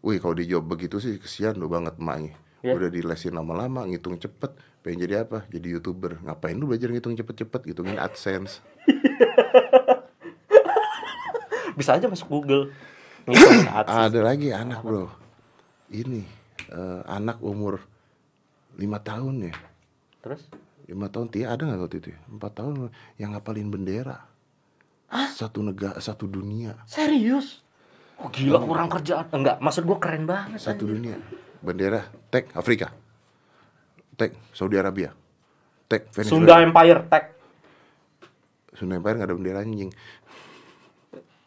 [0.05, 2.37] Wih, kalau dijawab begitu sih kesian lu banget emaknya.
[2.61, 2.77] Iya.
[2.77, 4.53] Udah dilesin lama-lama, ngitung cepet.
[4.85, 5.49] Pengen jadi apa?
[5.49, 6.21] Jadi youtuber.
[6.21, 7.65] Ngapain lu belajar ngitung cepet-cepet?
[7.65, 8.61] Ngitungin AdSense.
[11.81, 12.69] Bisa aja masuk Google.
[13.81, 14.13] AdSense.
[14.13, 15.09] Ada lagi anak bro.
[15.89, 16.21] Ini
[16.69, 17.81] eh, anak umur
[18.77, 19.57] lima tahun ya.
[20.21, 20.45] Terus?
[20.85, 22.09] lima tahun Tia ada nggak waktu itu?
[22.13, 22.21] ya?
[22.29, 24.21] Empat tahun yang ngapalin bendera.
[25.33, 27.64] Satu negara, satu dunia, Serius?
[28.25, 29.29] Oh gila kurang kerjaan.
[29.29, 30.57] Enggak, maksud gua keren banget.
[30.57, 30.97] satu anjir.
[30.97, 31.17] dunia.
[31.61, 32.89] Bendera, tag Afrika,
[34.17, 35.13] tag Saudi Arabia,
[35.85, 36.33] tag Venezuela.
[36.33, 37.25] Sunda Empire Tech.
[38.73, 39.93] Sunda Empire nggak ada bendera anjing.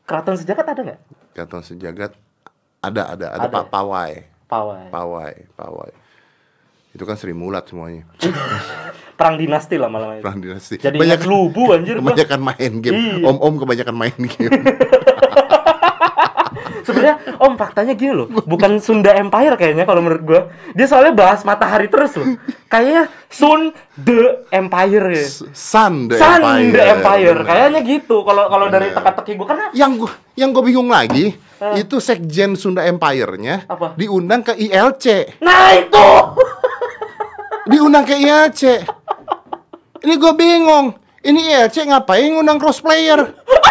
[0.07, 0.99] Keraton Sejagat ada nggak?
[1.33, 2.11] Keraton Sejagat
[2.77, 3.53] ada ada ada, Ada.
[3.57, 4.11] Pak Pawai,
[4.45, 4.85] Pawai.
[4.93, 5.91] Pawai, Pawai.
[6.93, 8.05] Itu kan Sri Mulat semuanya.
[9.17, 10.23] Perang dinasti lah malam itu.
[10.25, 10.75] Perang dinasti.
[10.77, 12.97] Jadi Banyak lubu anjir kebanyakan main game.
[12.97, 13.25] Iya.
[13.33, 14.53] Om-om kebanyakan main game.
[16.87, 20.41] Sebenarnya Om faktanya gini loh, bukan Sunda Empire kayaknya kalau menurut gua.
[20.71, 22.39] Dia soalnya bahas matahari terus loh.
[22.65, 25.27] Kayaknya Sun the Empire ya.
[25.51, 26.71] Sun the Sun Empire.
[26.71, 27.39] the Empire.
[27.43, 31.81] Kayaknya gitu kalau kalau dari teka-teki gua kan yang gua yang gue bingung lagi Eh.
[31.81, 33.97] itu sekjen Sunda Empire-nya Apa?
[33.97, 36.07] diundang ke ILC Nah itu.
[37.71, 38.61] diundang ke ILC
[39.99, 43.33] ini gue bingung ini ILC ngapain ngundang cross player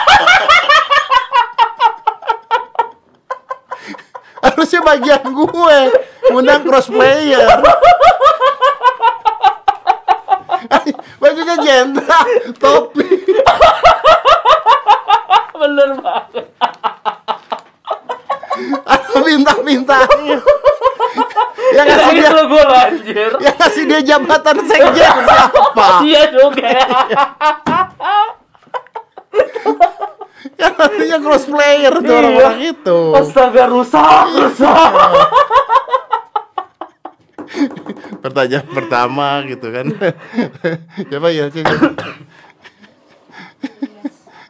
[4.47, 5.79] harusnya bagian gue
[6.29, 7.43] ngundang cross player
[11.17, 13.07] bajunya jenderal topi
[15.57, 16.45] Bener banget.
[18.85, 20.37] ada bintang-bintangnya
[21.73, 23.31] yang Ya ngasih dia loh, anjir.
[23.41, 26.71] yang ngasih dia jabatan sekjen siapa Iya juga.
[30.61, 32.19] yang artinya cross player tuh Iya.
[32.21, 32.99] orang-orang itu.
[33.15, 34.91] Astaga rusak, rusak.
[38.21, 39.87] pertanyaan pertama gitu kan.
[41.09, 41.47] Siapa ya?
[41.49, 41.65] Cik?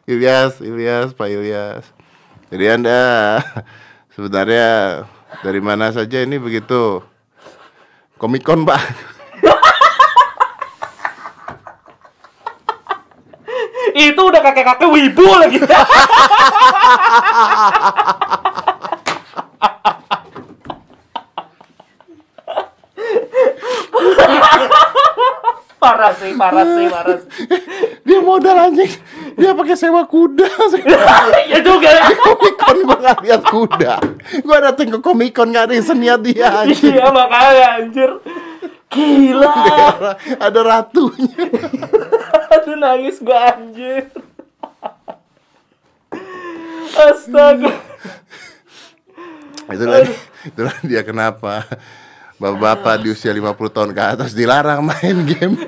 [0.07, 0.62] Ilyas.
[0.62, 1.85] Ilyas Pak Ilyas.
[2.49, 3.01] Jadi anda
[4.14, 5.03] sebenarnya
[5.42, 7.03] dari mana saja ini begitu?
[8.16, 8.81] Komikon Pak
[13.96, 15.56] Itu udah kakek-kakek wibu lagi.
[25.87, 27.30] parah sih, parah sih, parah sih.
[28.02, 28.90] dia modal anjing
[29.37, 30.48] dia pakai sewa kuda
[31.52, 32.04] ya juga ya.
[32.16, 33.94] komikon gua nggak lihat kuda
[34.42, 38.11] gua dateng ke komikon nggak ada seniat dia anjing Iya makanya anjir.
[38.87, 39.52] Gila.
[40.40, 41.46] ada ratunya
[42.54, 44.06] Aduh nangis gua anjir.
[46.96, 47.72] Astaga.
[49.66, 50.06] itulah
[50.46, 51.66] itulah dia kenapa
[52.38, 55.59] bapak-bapak di usia 50 tahun ke atas dilarang main game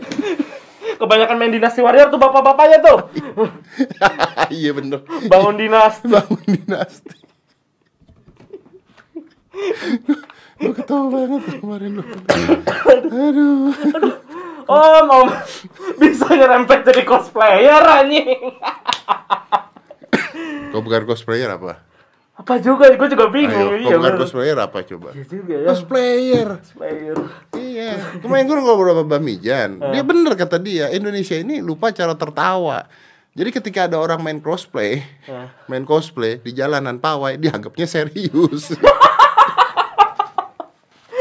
[0.94, 2.98] Kebanyakan main Dinasti Warrior tuh bapak-bapaknya tuh.
[4.54, 6.06] iya bener Bangun dinasti.
[6.10, 7.14] bangun dinasti
[10.58, 12.02] lu ketawa banget kemarin lu
[13.10, 13.74] aduh
[14.68, 15.24] Oh, mau
[16.00, 18.52] bisa nyerempet jadi cosplayer anjing.
[20.70, 21.80] kau bukan cosplayer apa
[22.36, 22.86] Apa juga?
[22.92, 23.74] Gue juga bingung.
[23.74, 24.20] Ayo, iya, kalau bukan bener.
[24.22, 25.08] cosplayer apa coba?
[25.10, 25.66] Iya juga ya.
[25.66, 26.48] Cosplayer.
[26.54, 27.16] Cosplayer.
[27.50, 32.14] Iya, kemarin gue ngobrol sama Mbak Mijan, dia bener kata dia, Indonesia ini lupa cara
[32.14, 32.86] tertawa.
[33.34, 35.50] Jadi ketika ada orang main cosplay, Ya.
[35.66, 38.70] main cosplay di jalanan pawai, dianggapnya serius.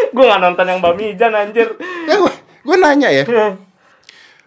[0.09, 1.67] gue gak nonton yang Mbak Mijan anjir.
[2.05, 2.17] ya,
[2.67, 3.23] gue nanya ya,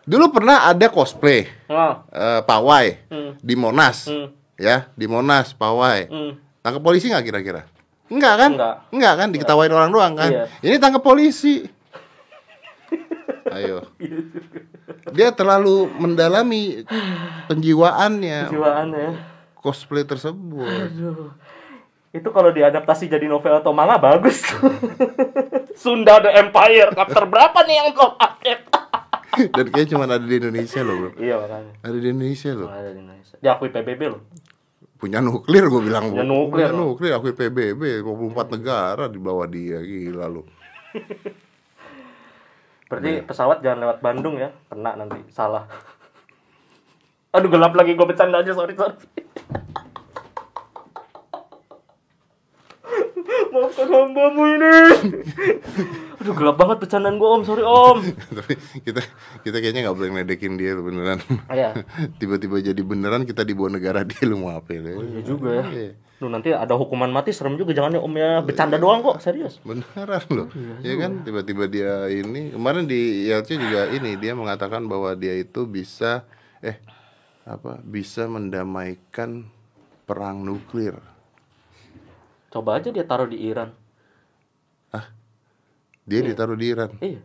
[0.05, 2.05] dulu pernah ada cosplay Oh.
[2.07, 3.33] eh, pawai Hmm.
[3.39, 4.29] di Monas, Hmm.
[4.55, 6.05] ya di Monas pawai.
[6.05, 6.33] Hmm.
[6.61, 7.65] Tangkap polisi nggak kira-kira?
[8.07, 8.51] Enggak kan?
[8.91, 9.15] Enggak.
[9.17, 9.29] kan?
[9.31, 10.29] Diketawain orang doang kan?
[10.29, 10.45] Iya.
[10.61, 11.65] Ini tangkap polisi.
[13.49, 13.87] Ayo.
[15.11, 16.85] Dia terlalu mendalami
[17.49, 19.11] penjiwaannya Jiwaan ya.
[19.57, 20.69] cosplay tersebut.
[20.69, 21.33] Aduh.
[22.11, 24.43] Itu kalau diadaptasi jadi novel atau manga bagus.
[25.83, 26.91] Sunda The Empire.
[26.91, 28.65] Chapter berapa nih yang belum update?
[29.55, 31.11] Dan kayaknya cuma ada di Indonesia loh, Bro.
[31.23, 31.73] iya makanya.
[31.87, 32.69] Ada di Indonesia loh.
[32.69, 33.35] Ada di Indonesia.
[33.39, 34.21] Diakui PBB loh.
[34.99, 36.13] Punya nuklir gue bilang.
[36.13, 40.43] Punya nuklir Punya nuklir akui PBB 24 negara di bawah dia gila lu.
[42.91, 44.51] Berarti pesawat jangan lewat Bandung ya.
[44.67, 45.23] Kena nanti.
[45.31, 45.65] Salah.
[47.31, 48.99] Aduh gelap lagi gue bercanda aja sorry sorry.
[53.51, 54.75] Maafkan hambamu ini.
[56.23, 57.99] Aduh gelap banget bercandaan gue om sorry om.
[58.39, 58.55] Tapi
[58.87, 59.03] kita
[59.43, 61.19] kita kayaknya nggak boleh ngedekin dia tuh beneran.
[61.51, 61.83] Iya.
[62.21, 64.95] Tiba-tiba jadi beneran kita dibawa negara dia lu mau apa ya?
[64.95, 65.65] Iya juga ya.
[65.67, 65.93] Iya.
[66.21, 69.59] Duh nanti ada hukuman mati serem juga jangan ya om ya bercanda doang kok serius.
[69.67, 70.49] Beneran loh.
[70.87, 75.35] Iya ya kan tiba-tiba dia ini kemarin di ILC juga ini dia mengatakan bahwa dia
[75.35, 76.23] itu bisa
[76.63, 76.79] eh
[77.43, 79.49] apa bisa mendamaikan
[80.07, 81.10] perang nuklir.
[82.51, 83.71] Coba aja dia taruh di Iran.
[86.11, 86.91] Dia ditaruh di Iran.
[86.99, 87.23] Iya.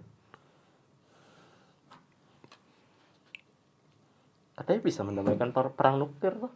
[4.54, 6.54] Katanya bisa mendamaikan per- perang nuklir tuh.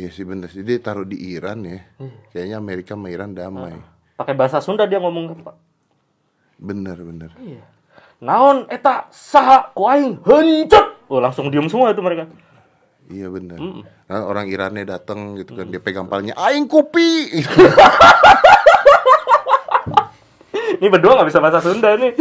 [0.00, 1.84] Iya sih bener sih dia taruh di Iran ya.
[2.00, 2.16] Iya.
[2.32, 3.76] Kayaknya Amerika sama Iran damai.
[4.16, 5.56] Pakai bahasa Sunda dia ngomong Pak.
[6.56, 7.30] Bener bener.
[7.36, 7.60] Iya.
[8.24, 11.04] Naon eta saha ku aing hencut.
[11.12, 12.24] Oh, langsung diem semua itu mereka.
[13.12, 13.60] Iya bener.
[13.60, 13.82] Mm.
[13.84, 17.28] Nah, orang Irannya datang gitu kan dia pegang palanya aing kopi.
[20.80, 22.12] Ini berdua nggak bisa bahasa Sunda nih.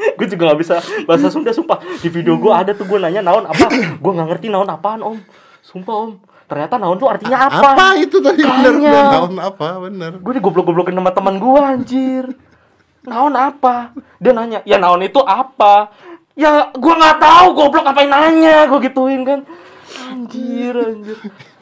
[0.18, 1.82] gue juga nggak bisa bahasa Sunda sumpah.
[2.00, 3.66] Di video gue ada tuh gue nanya naon apa?
[4.02, 5.18] Gue nggak ngerti naon apaan om?
[5.60, 6.10] Sumpah om.
[6.50, 8.42] Ternyata naon tuh artinya apa, apa itu tadi?
[8.42, 9.06] Bener bener.
[9.14, 9.66] Tahun apa?
[9.86, 10.12] Bener.
[10.18, 12.24] gue digoblok-goblokin sama teman gue anjir.
[13.06, 13.94] Naon apa?
[14.18, 15.94] Dia nanya ya naon itu apa
[16.40, 18.64] ya gue nggak tahu goblok ngapain nanya?
[18.64, 19.44] Gue gituin kan.
[20.08, 21.18] Anjir anjir.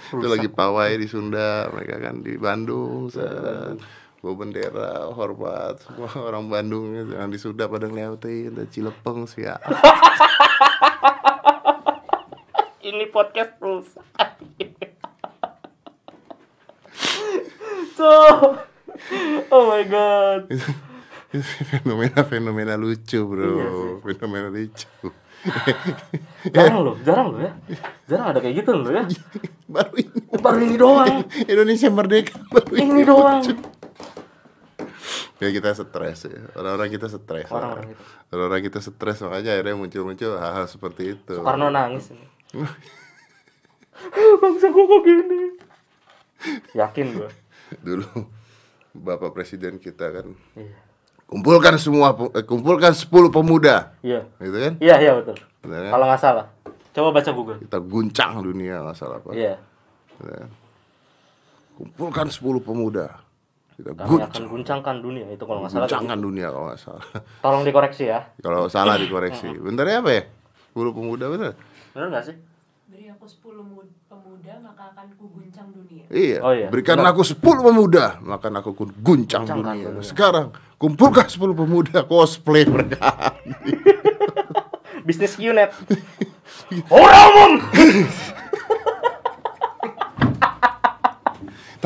[0.08, 3.76] Itu lagi pawai di Sunda, mereka kan di Bandung, set.
[4.18, 9.62] bawa bendera, hormat semua orang Bandung yang di Sunda pada ngeliatin, ada Cilepeng sih ya.
[12.88, 13.84] ini podcast plus
[17.92, 18.10] so
[19.52, 20.48] oh my god
[21.70, 23.68] Fenomena-fenomena lucu bro, Iya
[24.00, 24.88] fenomena lucu.
[26.56, 27.52] jarang loh jarang loh ya.
[28.08, 29.04] Jarang ada kayak gitu loh ya.
[29.74, 30.20] Baru ini.
[30.40, 31.28] Baru ini doang.
[31.44, 33.44] Indonesia merdeka baru ini doang.
[35.38, 37.46] Ya kita stres ya, orang-orang kita stres.
[37.52, 38.02] Orang-orang kita.
[38.32, 41.32] Orang-orang kita stres makanya akhirnya muncul-muncul hal-hal seperti itu.
[41.36, 42.26] Soekarno nangis ini.
[44.40, 45.42] Bangsa gua kok gini?
[46.72, 47.30] Yakin gua.
[47.84, 48.08] Dulu
[48.96, 50.87] Bapak Presiden kita kan iya
[51.28, 53.92] kumpulkan semua eh, kumpulkan 10 pemuda.
[54.00, 54.24] Iya.
[54.40, 54.72] Gitu kan?
[54.80, 55.36] Iya iya betul.
[55.60, 55.92] Benar kan?
[55.92, 56.46] kalau nggak salah.
[56.88, 57.58] Coba baca Google.
[57.60, 59.30] Kita guncang dunia nggak salah apa.
[59.36, 59.54] Iya.
[60.16, 60.48] Gitu kan?
[61.78, 63.06] kumpulkan 10 pemuda.
[63.78, 64.44] Kita kami akan guncang.
[64.50, 65.86] guncangkan dunia itu kalau nggak salah.
[65.86, 67.04] Guncangkan dunia kalau nggak salah.
[67.06, 67.20] Gitu.
[67.44, 68.20] tolong dikoreksi ya.
[68.42, 69.46] Kalau salah dikoreksi.
[69.54, 70.22] Benarnya apa ya
[70.74, 71.52] 10 pemuda bener.
[71.94, 72.36] Bener nggak sih?
[72.88, 73.86] Beri aku 10 mu-
[74.38, 76.04] pemuda maka akan kuguncang dunia.
[76.08, 76.38] Iya.
[76.40, 76.68] Oh, iya.
[76.70, 77.10] Berikan Benar.
[77.10, 79.86] aku 10 pemuda, maka aku kun- guncang Guncangkan dunia.
[79.90, 80.06] dunia.
[80.06, 80.46] Sekarang
[80.78, 83.34] kumpulkan 10 pemuda cosplay mereka.
[85.08, 85.72] bisnis unit
[86.92, 87.64] orang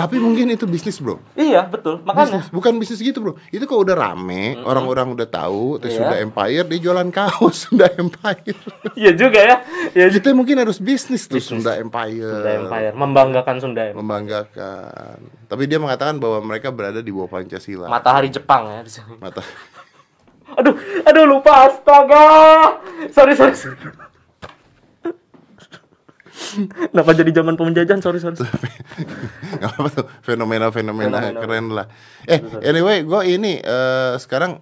[0.03, 1.23] Tapi mungkin itu bisnis, Bro.
[1.33, 3.33] iya betul makanya Bisnis, bukan bisnis gitu, Bro.
[3.49, 6.01] Itu kalau udah rame, orang-orang udah tahu, terus Iya.
[6.03, 8.59] sudah empire, dia jualan kaos Sunda Empire.
[8.95, 9.57] iya juga ya
[9.95, 11.63] iya Kita mungkin harus bisnis tuh Bisnis.
[11.63, 12.19] Sunda Empire.
[12.35, 15.17] Sunda Empire membanggakan Sunda Empire Membanggakan.
[15.47, 17.87] Tapi dia mengatakan bahwa mereka berada di bawah Pancasila.
[17.87, 19.39] matahari Jepang ya di sini Mata.
[20.53, 22.27] aduh aduh lupa astaga
[23.09, 23.77] sorry sorry, sorry.
[26.93, 28.01] Kenapa jadi zaman penjajahan?
[28.01, 28.37] Sorry, sorry.
[29.63, 31.41] Gak apa tuh fenomena-fenomena Fenomena.
[31.41, 31.87] keren lah.
[32.29, 34.61] Eh, anyway, gue ini eh, sekarang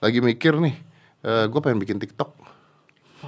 [0.00, 0.74] lagi mikir nih,
[1.50, 2.30] gue pengen bikin TikTok.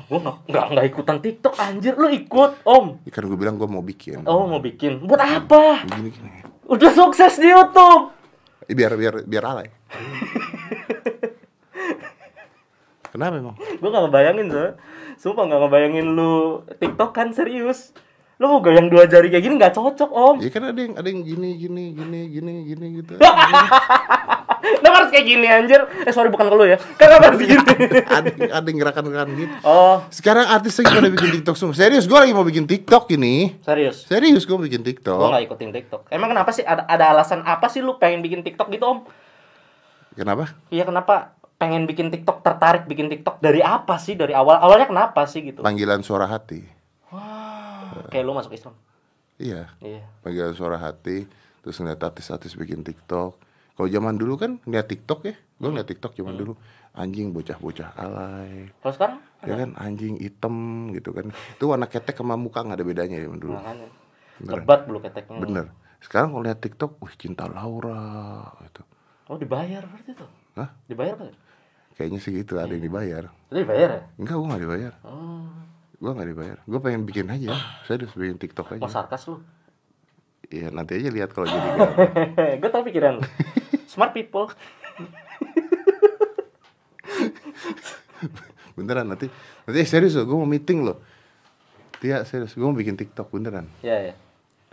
[0.06, 3.02] Gua nggak nggak nggak ikutan TikTok anjir lu ikut om.
[3.10, 4.22] Ikan gue bilang gue mau bikin.
[4.22, 5.82] Oh mau bikin buat apa?
[5.86, 6.30] Gini gini.
[6.70, 8.14] Udah sukses di YouTube.
[8.70, 9.68] Eh, biar biar biar alay.
[13.10, 13.56] Kenapa emang?
[13.58, 14.64] Gue nggak ngebayangin so.
[15.20, 17.90] Sumpah nggak ngebayangin lu TikTok kan serius.
[18.40, 20.36] Lu mau goyang dua jari kayak gini nggak cocok om.
[20.40, 23.14] Ya kan ada yang ada yang gini gini gini gini gini gitu.
[24.60, 25.80] Nah harus kayak gini anjir.
[26.04, 26.76] Eh sorry bukan ke lu ya.
[26.96, 27.58] Kan harus gini.
[28.16, 29.54] ada ada yang gerakan-gerakan gitu.
[29.64, 31.74] Oh Sekarang artis lagi pada bikin TikTok semua.
[31.74, 33.56] Serius, gue lagi mau bikin TikTok ini.
[33.64, 34.04] serius.
[34.04, 35.16] Serius, gue mau bikin Gue TikTok.
[35.16, 36.02] nggak ikutin TikTok.
[36.12, 36.62] Emang kenapa sih?
[36.62, 38.98] Ada ada alasan apa sih lu pengen bikin TikTok gitu om?
[40.12, 40.52] Kenapa?
[40.68, 45.28] Iya kenapa pengen bikin TikTok tertarik bikin TikTok dari apa sih dari awal awalnya kenapa
[45.28, 45.60] sih gitu?
[45.60, 46.64] Panggilan suara hati.
[47.12, 48.72] Wah, kayak lu masuk Islam.
[49.36, 50.08] Iya, Iya.
[50.24, 51.28] panggilan suara hati.
[51.60, 53.36] Terus ngeliat artis-artis bikin TikTok.
[53.76, 56.56] Kalau zaman dulu kan ngeliat TikTok ya, gue ngeliat TikTok zaman dulu
[56.90, 60.56] anjing bocah-bocah alay, Kalau sekarang ya kan anjing hitam
[60.96, 61.28] gitu kan.
[61.54, 63.52] Itu warna ketek sama muka nggak ada bedanya zaman dulu.
[63.60, 63.88] makanya
[64.40, 65.38] lebat bulu keteknya.
[65.44, 65.66] Bener.
[66.00, 68.82] Sekarang kalau lihat TikTok, wih cinta Laura gitu.
[69.28, 70.28] Oh dibayar berarti tuh?
[70.56, 70.72] Hah?
[70.88, 71.28] Dibayar kan?
[71.94, 73.28] Kayaknya sih gitu ada yang dibayar.
[73.46, 74.00] Itu dibayar ya?
[74.16, 74.92] Enggak, gue nggak dibayar.
[75.02, 75.46] Oh,
[76.00, 76.56] Gue nggak dibayar.
[76.64, 77.48] Gue pengen bikin aja.
[77.84, 78.88] Saya udah bikin TikTok mau aja.
[79.00, 79.36] sarkas lu?
[80.48, 81.90] Iya nanti aja lihat kalau jadi gak.
[82.58, 83.22] gue tau pikiran lu.
[83.86, 84.50] Smart people.
[88.76, 89.28] Beneran nanti.
[89.62, 90.98] Nanti eh, serius loh, gue mau meeting loh.
[92.00, 93.68] Tia serius, gue mau bikin TikTok beneran.
[93.84, 94.14] Ya ya.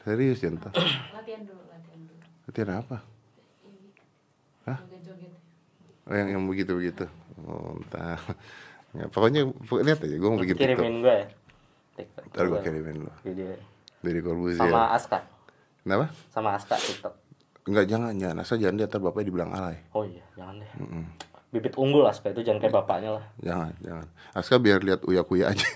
[0.02, 0.72] Serius ya entah.
[1.12, 2.16] latihan dulu latihan dulu
[2.48, 2.98] Latihan apa?
[4.64, 4.80] Hah?
[6.08, 7.06] Oh yang yang begitu begitu.
[7.44, 8.20] Oh entah.
[8.96, 9.52] Ya, pokoknya
[9.84, 10.80] lihat aja, gue mau bikin TikTok.
[10.80, 11.28] Kirimin gue ya.
[12.00, 12.24] TikTok.
[12.32, 13.14] Ntar gue kirimin lo.
[13.22, 13.52] Video.
[14.00, 14.64] Dari Corbuzier.
[14.64, 15.20] Sama Aska.
[15.84, 16.06] Kenapa?
[16.32, 17.14] Sama Aska TikTok.
[17.68, 18.38] Enggak jangan jangan.
[18.42, 19.78] Asal jangan dia bapaknya dibilang alay.
[19.92, 20.72] Oh iya, jangan deh.
[20.80, 21.04] Mm-mm.
[21.52, 23.24] Bibit unggul Aska itu jangan kayak bapaknya lah.
[23.44, 24.08] Jangan jangan.
[24.32, 25.68] Aska biar lihat uya kuya aja.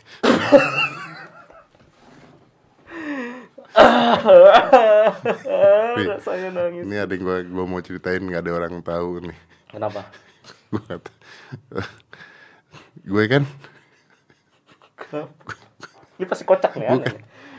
[5.91, 6.83] Rasanya nangis.
[6.87, 9.37] Ini ada yang gua, gua mau ceritain nggak ada orang tahu nih.
[9.71, 10.01] Kenapa?
[13.01, 13.43] Gue kan,
[16.15, 17.15] Ini pasti kocak nih gue kan,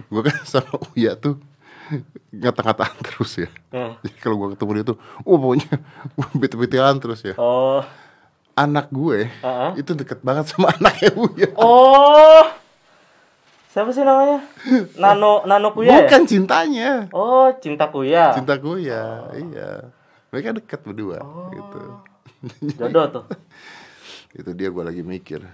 [0.09, 1.37] gue kan sama Uya tuh
[2.33, 3.48] ngata-ngataan terus ya.
[3.68, 3.98] Hmm.
[4.01, 5.68] Jadi kalau gua ketemu dia tuh, oh pokoknya
[6.40, 7.35] bete-betean terus ya.
[7.37, 7.85] Oh.
[8.53, 9.70] Anak gue Heeh.
[9.81, 11.48] itu deket banget sama anaknya Uya.
[11.57, 12.44] Oh.
[13.68, 14.44] Siapa sih namanya?
[14.96, 15.96] Nano Nano Kuya ya?
[16.05, 18.37] Bukan cintanya, Oh, cinta Kuya.
[18.37, 19.88] cinta Kuya, iya.
[20.32, 21.20] Mereka dekat berdua,
[21.52, 21.80] gitu.
[22.80, 23.24] Jodoh tuh.
[24.32, 25.44] Itu dia gue lagi mikir.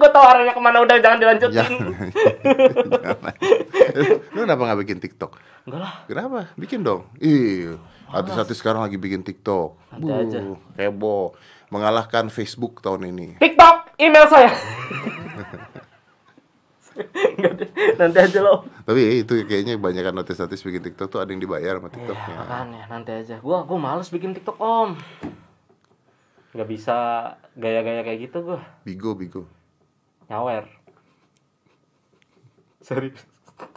[0.00, 1.60] Gue tau arahnya ke mana udah jangan dilanjutin.
[1.60, 2.08] Jangan.
[3.04, 3.34] Jangan.
[4.32, 5.36] Lu kenapa nggak bikin TikTok?
[5.68, 5.92] Enggak lah.
[6.08, 6.38] Kenapa?
[6.56, 7.04] Bikin dong.
[7.20, 7.76] Ih,
[8.08, 9.76] artis-artis sekarang lagi bikin TikTok.
[9.92, 10.40] Aja.
[10.80, 11.36] heboh.
[11.68, 13.36] Mengalahkan Facebook tahun ini.
[13.44, 14.56] TikTok, email saya.
[17.96, 18.66] Nanti aja lo.
[18.82, 22.34] Tapi eh, itu kayaknya kebanyakan artis-artis bikin TikTok tuh ada yang dibayar sama Iya, TikToknya.
[22.36, 23.36] makanya nanti aja.
[23.38, 24.90] Gua gua males bikin TikTok, Om.
[26.50, 26.96] Nggak bisa
[27.54, 28.60] gaya-gaya kayak gitu gua.
[28.82, 29.46] Bigo, Bigo.
[30.26, 30.66] Nyawer.
[32.80, 33.20] Serius.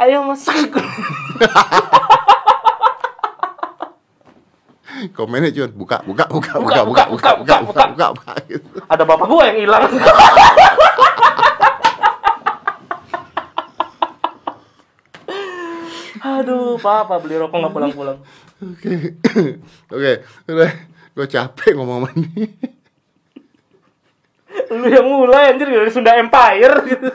[0.00, 0.72] Ayo masuk.
[5.08, 8.68] Komennya cuman buka, buka, buka, Buka, buka, buka, buka, buka, buka, buka, buka, buka, gitu.
[8.84, 9.84] Ada bapak gua yang hilang.
[16.20, 18.18] Aduh, papa beli rokok nggak pulang-pulang.
[18.60, 19.16] Oke,
[19.94, 20.12] oke,
[20.52, 20.72] udah,
[21.16, 22.44] gue capek ngomong ini.
[24.68, 27.08] Lu yang mulai anjir dari Sunda Empire gitu.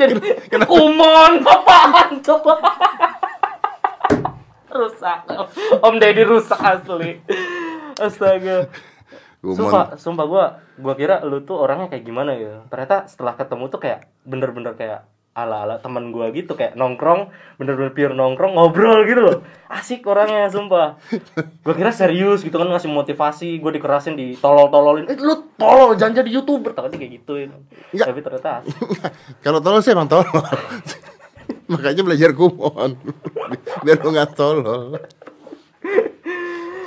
[0.00, 0.16] Jadi
[0.64, 2.56] kumon apaan coba.
[4.70, 5.20] Rusak.
[5.82, 7.20] Om Deddy rusak asli.
[8.00, 8.70] Astaga.
[9.40, 10.44] Sumpah, sumpah gua
[10.76, 12.60] gua kira lu tuh orangnya kayak gimana gitu.
[12.68, 18.12] Ternyata setelah ketemu tuh kayak bener-bener kayak ala-ala teman gua gitu kayak nongkrong, bener-bener pure
[18.12, 19.36] nongkrong ngobrol gitu loh.
[19.72, 21.00] Asik orangnya sumpah.
[21.64, 25.08] Gua kira serius gitu kan ngasih motivasi, gua dikerasin ditolol-tololin.
[25.08, 27.48] Eh lu tolol jangan jadi YouTuber takutnya kayak gitu ya.
[27.96, 28.06] Enggak.
[28.12, 28.50] Tapi ternyata.
[29.44, 30.28] Kalau tolol sih emang tolol.
[31.70, 32.98] Makanya belajar kumon.
[33.86, 34.98] Biar lu nggak tolol.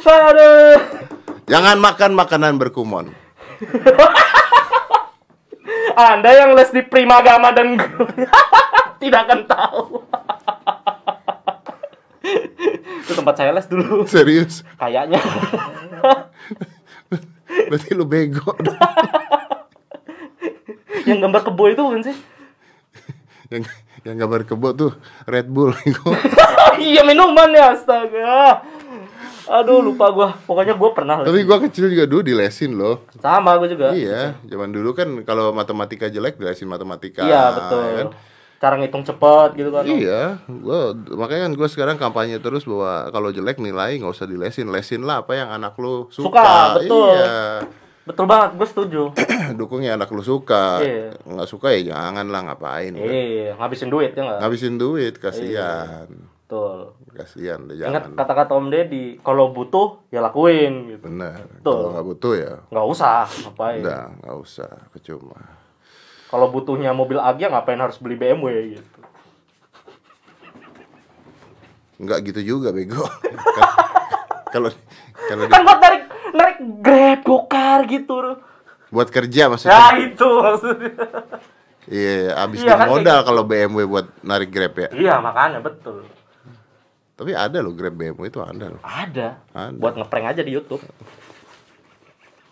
[0.04, 0.76] Aduh.
[1.48, 3.16] Jangan makan makanan berkumon.
[5.94, 7.80] Anda yang les di Primagama dan
[9.02, 9.84] tidak akan tahu.
[13.08, 14.04] Itu tempat saya les dulu.
[14.04, 14.68] Serius.
[14.76, 15.24] Kayaknya.
[17.72, 18.52] Berarti lu bego.
[21.08, 22.16] yang gambar kebo itu bukan sih?
[23.54, 23.64] yang
[24.04, 24.92] yang gambar kebo tuh
[25.24, 25.72] Red Bull.
[26.80, 28.64] iya minuman ya astaga.
[29.48, 30.30] Aduh lupa gua.
[30.44, 33.04] Pokoknya gua pernah Tapi gua kecil juga dulu dilesin loh.
[33.20, 33.92] sama gua juga.
[33.92, 37.24] Iya, zaman dulu kan kalau matematika jelek dilesin matematika.
[37.24, 37.84] Iya, betul.
[37.84, 38.08] kan?
[38.64, 39.84] Cara ngitung cepet gitu kan.
[39.84, 44.72] Iya, gua makanya kan gua sekarang kampanye terus bahwa kalau jelek nilai nggak usah dilesin,
[44.72, 46.28] lesin lah apa yang anak lu suka.
[46.32, 47.12] Suka, betul.
[47.16, 47.68] Iya.
[48.04, 49.04] Betul banget, gua setuju.
[49.60, 50.80] Dukung yang anak lu suka.
[50.80, 51.16] Iya.
[51.24, 52.94] Nggak suka ya jangan lah ngapain.
[52.94, 54.40] Iya, ngabisin duit ya nggak?
[54.42, 56.08] Ngabisin duit, kasihan.
[56.44, 56.94] Betul.
[57.12, 58.18] Kasihan deh Ingat jangan.
[58.18, 61.06] kata-kata Om Deddy, kalau butuh ya lakuin gitu.
[61.06, 61.46] Benar.
[61.62, 63.80] Kalau nggak butuh ya Nggak usah, ngapain.
[63.82, 65.40] udah nggak usah, percuma.
[66.28, 69.00] Kalau butuhnya mobil Agya ngapain harus beli BMW gitu.
[72.00, 73.06] Nggak gitu juga bego.
[74.54, 74.70] Kalau
[75.26, 78.38] kalau Kan buat narik narik Grab, Gokar gitu.
[78.94, 79.90] Buat kerja Ya maksudnya.
[79.98, 80.94] itu maksudnya.
[81.84, 84.90] Iya, abis Iya, kan modal kalau BMW buat narik Grab ya.
[84.94, 86.08] Iya, makanya betul.
[87.18, 88.82] Tapi ada loh Grab BMW itu ada loh.
[88.86, 89.42] Ada.
[89.52, 89.76] Ada.
[89.82, 90.80] Buat ngeprank aja di YouTube.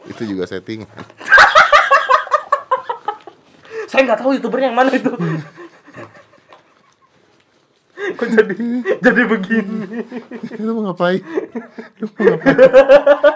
[0.09, 0.83] Itu juga setting.
[3.87, 5.11] Saya nggak tahu youtubernya yang mana itu.
[8.11, 8.55] Kok jadi
[8.99, 10.03] jadi begini?
[10.59, 11.21] lu mau ngapain?
[12.01, 12.57] Lu mau ngapain?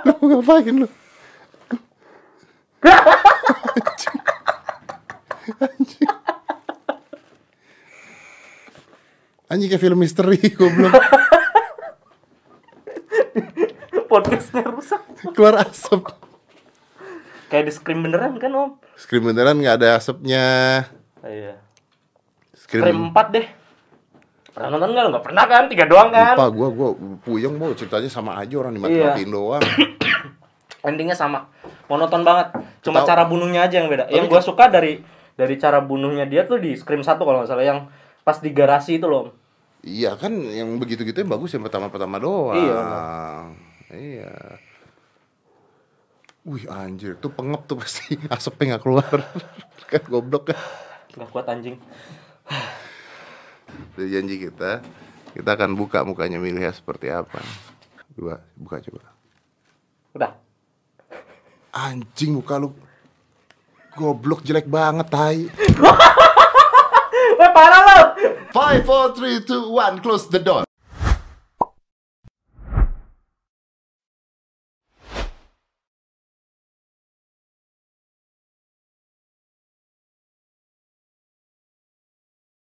[0.03, 0.87] Lu mau ngapain lu?
[2.85, 4.19] Anjing.
[9.45, 9.69] Anjing.
[9.69, 10.93] Kayak film misteri goblok.
[14.05, 15.01] Podcastnya rusak.
[15.33, 16.07] Keluar asap.
[17.45, 18.69] Kayak di scream beneran kan om?
[18.95, 20.45] Scream beneran nggak ada asapnya.
[21.21, 21.61] Iya.
[22.55, 23.45] Scream, Scream 4 deh.
[24.49, 25.05] Pernah nonton nggak?
[25.11, 25.63] Nggak pernah kan?
[25.67, 26.33] Tiga doang kan?
[26.33, 26.89] Lupa gua gua
[27.21, 28.79] puyeng mau ceritanya sama aja orang Iya.
[28.81, 29.63] dimati-matiin doang.
[30.87, 31.49] Endingnya sama.
[31.85, 32.47] Monoton banget.
[32.81, 33.09] Cuma Tahu.
[33.09, 34.09] cara bunuhnya aja yang beda.
[34.09, 35.01] Yang gua suka dari
[35.35, 37.79] dari cara bunuhnya dia tuh di Scream 1 kalau nggak salah yang
[38.25, 39.35] pas di garasi itu loh.
[39.85, 42.57] Iya kan yang begitu-gitu yang bagus yang pertama-pertama doang.
[42.57, 42.81] Iya,
[43.93, 44.33] Iya.
[46.45, 49.17] Wih anjir, tuh pengep tuh pasti asapnya nggak keluar.
[49.91, 50.59] kan goblok kan.
[51.13, 51.77] Nggak kuat anjing.
[53.97, 54.81] Dari janji kita,
[55.33, 57.41] kita akan buka mukanya Milih seperti apa.
[58.13, 59.09] Dua, buka coba.
[60.15, 60.44] Udah.
[61.75, 62.71] Anjing muka lu
[63.99, 65.43] goblok jelek banget tai.
[67.39, 67.99] Weh parah lo.
[68.55, 70.63] Five, four, three, two, one, close the door.